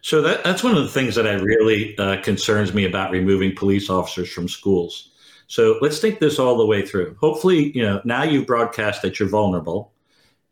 so 0.04 0.20
that, 0.20 0.44
that's 0.44 0.62
one 0.62 0.76
of 0.76 0.82
the 0.82 0.90
things 0.90 1.14
that 1.14 1.26
I 1.26 1.32
really 1.32 1.96
uh, 1.96 2.20
concerns 2.20 2.74
me 2.74 2.84
about 2.84 3.10
removing 3.10 3.56
police 3.56 3.88
officers 3.88 4.30
from 4.30 4.48
schools. 4.48 5.12
So 5.46 5.78
let's 5.80 5.98
think 5.98 6.18
this 6.18 6.38
all 6.38 6.58
the 6.58 6.66
way 6.66 6.84
through. 6.84 7.16
Hopefully, 7.18 7.72
you 7.74 7.82
know 7.82 8.02
now 8.04 8.22
you've 8.22 8.46
broadcast 8.46 9.00
that 9.00 9.18
you're 9.18 9.30
vulnerable, 9.30 9.92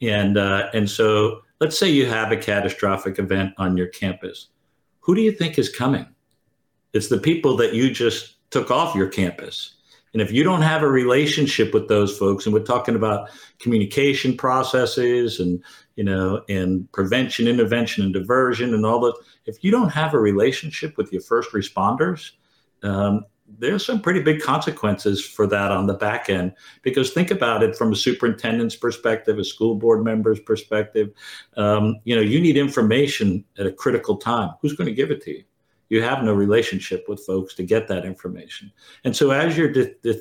and 0.00 0.38
uh, 0.38 0.70
and 0.72 0.88
so 0.88 1.42
let's 1.60 1.78
say 1.78 1.90
you 1.90 2.06
have 2.06 2.32
a 2.32 2.36
catastrophic 2.36 3.18
event 3.18 3.52
on 3.58 3.76
your 3.76 3.88
campus. 3.88 4.48
Who 5.00 5.14
do 5.14 5.20
you 5.20 5.32
think 5.32 5.58
is 5.58 5.68
coming? 5.68 6.06
It's 6.92 7.08
the 7.08 7.18
people 7.18 7.56
that 7.56 7.74
you 7.74 7.90
just 7.90 8.36
took 8.50 8.70
off 8.70 8.94
your 8.94 9.08
campus. 9.08 9.74
And 10.12 10.20
if 10.20 10.30
you 10.30 10.44
don't 10.44 10.62
have 10.62 10.82
a 10.82 10.88
relationship 10.88 11.72
with 11.72 11.88
those 11.88 12.16
folks, 12.18 12.44
and 12.44 12.52
we're 12.52 12.60
talking 12.60 12.94
about 12.94 13.30
communication 13.58 14.36
processes 14.36 15.40
and 15.40 15.62
you 15.96 16.04
know 16.04 16.42
and 16.48 16.90
prevention, 16.92 17.48
intervention, 17.48 18.04
and 18.04 18.12
diversion, 18.12 18.74
and 18.74 18.84
all 18.84 19.00
that, 19.00 19.14
if 19.46 19.64
you 19.64 19.70
don't 19.70 19.88
have 19.88 20.12
a 20.12 20.18
relationship 20.18 20.98
with 20.98 21.12
your 21.12 21.22
first 21.22 21.52
responders, 21.52 22.32
um, 22.82 23.24
there's 23.58 23.84
some 23.84 24.00
pretty 24.00 24.20
big 24.20 24.40
consequences 24.40 25.24
for 25.24 25.46
that 25.46 25.70
on 25.70 25.86
the 25.86 25.94
back 25.94 26.28
end. 26.28 26.52
Because 26.82 27.10
think 27.10 27.30
about 27.30 27.62
it 27.62 27.76
from 27.76 27.92
a 27.92 27.96
superintendent's 27.96 28.76
perspective, 28.76 29.38
a 29.38 29.44
school 29.44 29.76
board 29.76 30.04
member's 30.04 30.40
perspective. 30.40 31.10
Um, 31.56 31.96
you 32.04 32.14
know, 32.14 32.22
you 32.22 32.40
need 32.40 32.56
information 32.56 33.44
at 33.58 33.66
a 33.66 33.72
critical 33.72 34.16
time. 34.16 34.50
Who's 34.60 34.74
going 34.74 34.88
to 34.88 34.94
give 34.94 35.10
it 35.10 35.22
to 35.24 35.30
you? 35.32 35.44
You 35.92 36.02
have 36.02 36.24
no 36.24 36.32
relationship 36.32 37.06
with 37.06 37.20
folks 37.20 37.52
to 37.54 37.62
get 37.62 37.86
that 37.86 38.06
information. 38.06 38.72
And 39.04 39.14
so, 39.14 39.30
as 39.30 39.58
you're 39.58 39.74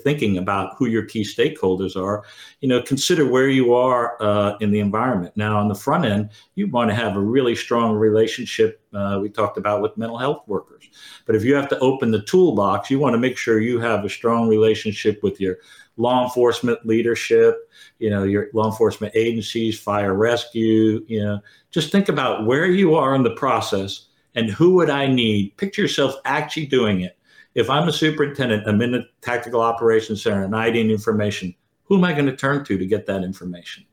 thinking 0.04 0.38
about 0.38 0.76
who 0.78 0.88
your 0.88 1.06
key 1.06 1.22
stakeholders 1.24 1.96
are, 1.96 2.26
you 2.60 2.68
know, 2.68 2.82
consider 2.82 3.26
where 3.26 3.48
you 3.48 3.74
are 3.74 4.22
uh, 4.22 4.58
in 4.60 4.72
the 4.72 4.82
environment. 4.82 5.32
Now, 5.38 5.58
on 5.58 5.70
the 5.70 5.76
front 5.76 6.04
end, 6.04 6.32
you 6.56 6.68
want 6.68 6.90
to 6.90 6.96
have 6.96 7.16
a 7.16 7.22
really 7.22 7.56
strong 7.56 7.96
relationship. 7.96 8.82
Uh, 8.94 9.20
we 9.22 9.30
talked 9.30 9.58
about 9.58 9.82
with 9.82 9.96
mental 9.96 10.18
health 10.18 10.44
workers, 10.46 10.90
but 11.26 11.38
if 11.38 11.46
you 11.46 11.56
have 11.56 11.70
to 11.70 11.80
open 11.80 12.12
the 12.12 12.24
toolbox, 12.24 12.92
you 12.92 13.00
want 13.00 13.14
to 13.14 13.18
make 13.18 13.38
sure 13.38 13.62
you 13.62 13.80
have 13.80 14.04
a 14.04 14.10
strong 14.10 14.50
relationship 14.50 15.24
with 15.24 15.40
your 15.40 15.60
law 15.96 16.22
enforcement 16.26 16.86
leadership, 16.86 17.56
you 18.00 18.10
know, 18.10 18.24
your 18.24 18.50
law 18.54 18.66
enforcement 18.66 19.14
agencies, 19.16 19.80
fire 19.80 20.16
rescue, 20.16 21.02
you 21.08 21.24
know, 21.24 21.40
just 21.70 21.94
think 21.94 22.10
about 22.10 22.46
where 22.46 22.66
you 22.66 22.94
are 22.94 23.16
in 23.16 23.24
the 23.24 23.36
process 23.36 24.08
and 24.36 24.50
who 24.50 24.76
would 24.76 24.90
I 24.90 25.08
need? 25.08 25.58
Picture 25.58 25.82
yourself 25.82 26.16
actually 26.26 26.66
doing 26.68 27.02
it. 27.02 27.18
If 27.54 27.70
I'm 27.70 27.88
a 27.88 27.94
superintendent, 27.94 28.68
I'm 28.68 28.82
in 28.82 28.92
the 28.92 29.06
tactical 29.22 29.62
operations 29.62 30.24
center 30.24 30.44
and 30.44 30.56
I 30.56 30.70
need 30.70 30.90
information, 30.90 31.54
who 31.84 31.98
am 31.98 32.06
I 32.06 32.14
going 32.14 32.28
to 32.28 32.36
turn 32.36 32.64
to 32.66 32.78
to 32.78 32.86
get 32.86 33.06
that 33.08 33.24
information? 33.24 33.86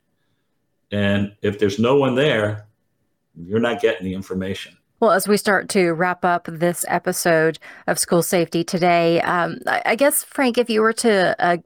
And 0.92 1.34
if 1.42 1.58
there's 1.58 1.78
no 1.78 1.96
one 1.96 2.14
there, 2.14 2.68
you're 3.36 3.60
not 3.60 3.80
getting 3.80 4.04
the 4.04 4.14
information. 4.14 4.76
Well, 5.00 5.12
as 5.12 5.28
we 5.28 5.36
start 5.36 5.68
to 5.70 5.92
wrap 5.92 6.24
up 6.24 6.48
this 6.50 6.84
episode 6.88 7.58
of 7.86 7.98
School 7.98 8.22
Safety 8.22 8.64
today, 8.64 9.20
um, 9.22 9.58
I, 9.66 9.82
I, 9.86 9.94
guess, 9.94 10.24
Frank, 10.24 10.58
if 10.58 10.68
you 10.68 10.80
were 10.80 10.92
to 10.94 11.36
uh, 11.38 11.58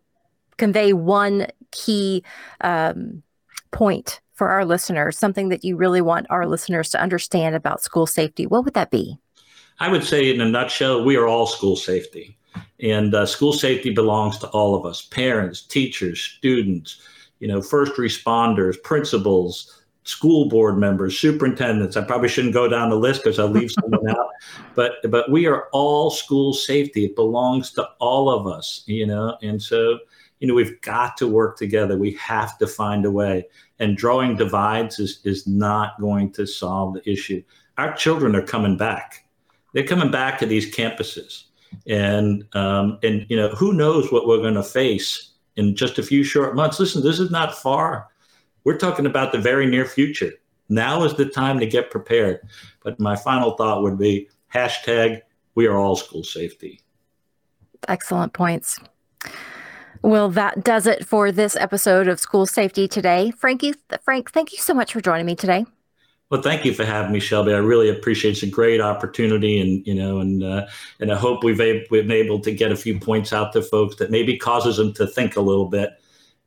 convey 0.58 0.92
one 0.92 1.46
key 1.70 2.24
um, 2.60 3.22
point 3.70 4.20
for 4.42 4.50
our 4.50 4.64
listeners, 4.64 5.16
something 5.16 5.50
that 5.50 5.62
you 5.62 5.76
really 5.76 6.00
want 6.00 6.26
our 6.28 6.48
listeners 6.48 6.88
to 6.88 7.00
understand 7.00 7.54
about 7.54 7.80
school 7.80 8.08
safety, 8.08 8.44
what 8.44 8.64
would 8.64 8.74
that 8.74 8.90
be? 8.90 9.16
I 9.78 9.86
would 9.86 10.02
say, 10.02 10.34
in 10.34 10.40
a 10.40 10.48
nutshell, 10.48 11.04
we 11.04 11.14
are 11.14 11.28
all 11.28 11.46
school 11.46 11.76
safety. 11.76 12.36
And 12.80 13.14
uh, 13.14 13.24
school 13.24 13.52
safety 13.52 13.94
belongs 13.94 14.38
to 14.38 14.48
all 14.48 14.74
of 14.74 14.84
us 14.84 15.02
parents, 15.02 15.62
teachers, 15.62 16.20
students, 16.20 17.00
you 17.38 17.46
know, 17.46 17.62
first 17.62 17.92
responders, 17.92 18.82
principals, 18.82 19.80
school 20.02 20.48
board 20.48 20.76
members, 20.76 21.16
superintendents. 21.16 21.96
I 21.96 22.02
probably 22.02 22.28
shouldn't 22.28 22.52
go 22.52 22.66
down 22.66 22.90
the 22.90 22.96
list 22.96 23.22
because 23.22 23.38
I'll 23.38 23.46
leave 23.46 23.70
someone 23.70 24.08
out. 24.10 24.26
But 24.74 24.94
but 25.08 25.30
we 25.30 25.46
are 25.46 25.68
all 25.70 26.10
school 26.10 26.52
safety. 26.52 27.04
It 27.04 27.14
belongs 27.14 27.70
to 27.74 27.88
all 28.00 28.28
of 28.28 28.48
us, 28.48 28.82
you 28.86 29.06
know. 29.06 29.36
And 29.40 29.62
so, 29.62 30.00
you 30.40 30.48
know, 30.48 30.54
we've 30.54 30.80
got 30.80 31.16
to 31.18 31.28
work 31.28 31.58
together. 31.58 31.96
We 31.96 32.14
have 32.14 32.58
to 32.58 32.66
find 32.66 33.04
a 33.04 33.10
way 33.10 33.46
and 33.82 33.96
drawing 33.96 34.36
divides 34.36 35.00
is, 35.00 35.20
is 35.24 35.44
not 35.44 36.00
going 36.00 36.30
to 36.30 36.46
solve 36.46 36.94
the 36.94 37.10
issue. 37.10 37.42
Our 37.78 37.92
children 37.94 38.36
are 38.36 38.46
coming 38.46 38.76
back. 38.76 39.26
They're 39.74 39.82
coming 39.82 40.12
back 40.12 40.38
to 40.38 40.46
these 40.46 40.72
campuses. 40.72 41.46
And, 41.88 42.44
um, 42.54 43.00
and 43.02 43.26
you 43.28 43.36
know, 43.36 43.48
who 43.48 43.72
knows 43.72 44.12
what 44.12 44.28
we're 44.28 44.38
going 44.38 44.54
to 44.54 44.62
face 44.62 45.32
in 45.56 45.74
just 45.74 45.98
a 45.98 46.02
few 46.02 46.22
short 46.22 46.54
months. 46.54 46.78
Listen, 46.78 47.02
this 47.02 47.18
is 47.18 47.32
not 47.32 47.58
far. 47.58 48.06
We're 48.62 48.78
talking 48.78 49.06
about 49.06 49.32
the 49.32 49.38
very 49.38 49.66
near 49.66 49.84
future. 49.84 50.30
Now 50.68 51.02
is 51.02 51.14
the 51.14 51.26
time 51.26 51.58
to 51.58 51.66
get 51.66 51.90
prepared. 51.90 52.38
But 52.84 53.00
my 53.00 53.16
final 53.16 53.56
thought 53.56 53.82
would 53.82 53.98
be 53.98 54.28
hashtag 54.54 55.22
we 55.56 55.66
are 55.66 55.76
all 55.76 55.96
school 55.96 56.22
safety. 56.22 56.80
Excellent 57.88 58.32
points. 58.32 58.78
Well, 60.02 60.30
that 60.30 60.64
does 60.64 60.86
it 60.86 61.06
for 61.06 61.30
this 61.30 61.56
episode 61.56 62.08
of 62.08 62.18
School 62.18 62.44
Safety 62.44 62.88
Today. 62.88 63.30
Frankie, 63.30 63.74
Frank, 64.02 64.32
thank 64.32 64.52
you 64.52 64.58
so 64.58 64.74
much 64.74 64.92
for 64.92 65.00
joining 65.00 65.26
me 65.26 65.36
today. 65.36 65.64
Well, 66.28 66.42
thank 66.42 66.64
you 66.64 66.72
for 66.72 66.84
having 66.84 67.12
me, 67.12 67.20
Shelby. 67.20 67.52
I 67.52 67.58
really 67.58 67.88
appreciate 67.90 68.30
it. 68.30 68.32
It's 68.34 68.42
a 68.42 68.46
great 68.46 68.80
opportunity, 68.80 69.60
and 69.60 69.86
you 69.86 69.94
know, 69.94 70.20
and 70.20 70.42
uh, 70.42 70.66
and 70.98 71.12
I 71.12 71.16
hope 71.16 71.44
we've 71.44 71.60
a- 71.60 71.86
we've 71.90 72.08
been 72.08 72.10
able 72.10 72.40
to 72.40 72.50
get 72.50 72.72
a 72.72 72.76
few 72.76 72.98
points 72.98 73.32
out 73.34 73.52
to 73.52 73.62
folks 73.62 73.96
that 73.96 74.10
maybe 74.10 74.38
causes 74.38 74.78
them 74.78 74.94
to 74.94 75.06
think 75.06 75.36
a 75.36 75.42
little 75.42 75.66
bit, 75.66 76.00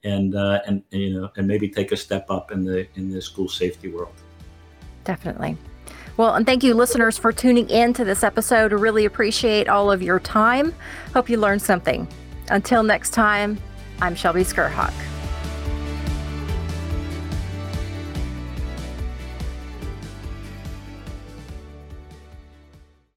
and 0.04 0.36
uh, 0.36 0.62
and, 0.66 0.82
and 0.92 1.02
you 1.02 1.14
know, 1.14 1.30
and 1.38 1.48
maybe 1.48 1.70
take 1.70 1.92
a 1.92 1.98
step 1.98 2.26
up 2.32 2.52
in 2.52 2.66
the 2.66 2.88
in 2.96 3.10
the 3.10 3.22
school 3.22 3.48
safety 3.48 3.88
world. 3.88 4.16
Definitely. 5.04 5.56
Well, 6.18 6.34
and 6.34 6.48
thank 6.48 6.64
you, 6.64 6.74
listeners, 6.74 7.18
for 7.18 7.32
tuning 7.32 7.70
in 7.70 7.94
to 7.94 8.04
this 8.04 8.24
episode. 8.24 8.74
I 8.74 8.78
really 8.78 9.06
appreciate 9.06 9.70
all 9.70 9.92
of 9.92 10.02
your 10.02 10.20
time. 10.20 10.74
Hope 11.14 11.30
you 11.30 11.38
learned 11.38 11.62
something. 11.62 12.08
Until 12.50 12.84
next 12.84 13.12
time, 13.12 13.58
I'm 14.02 14.16
Shelby 14.16 14.42
Skrhak. 14.42 14.94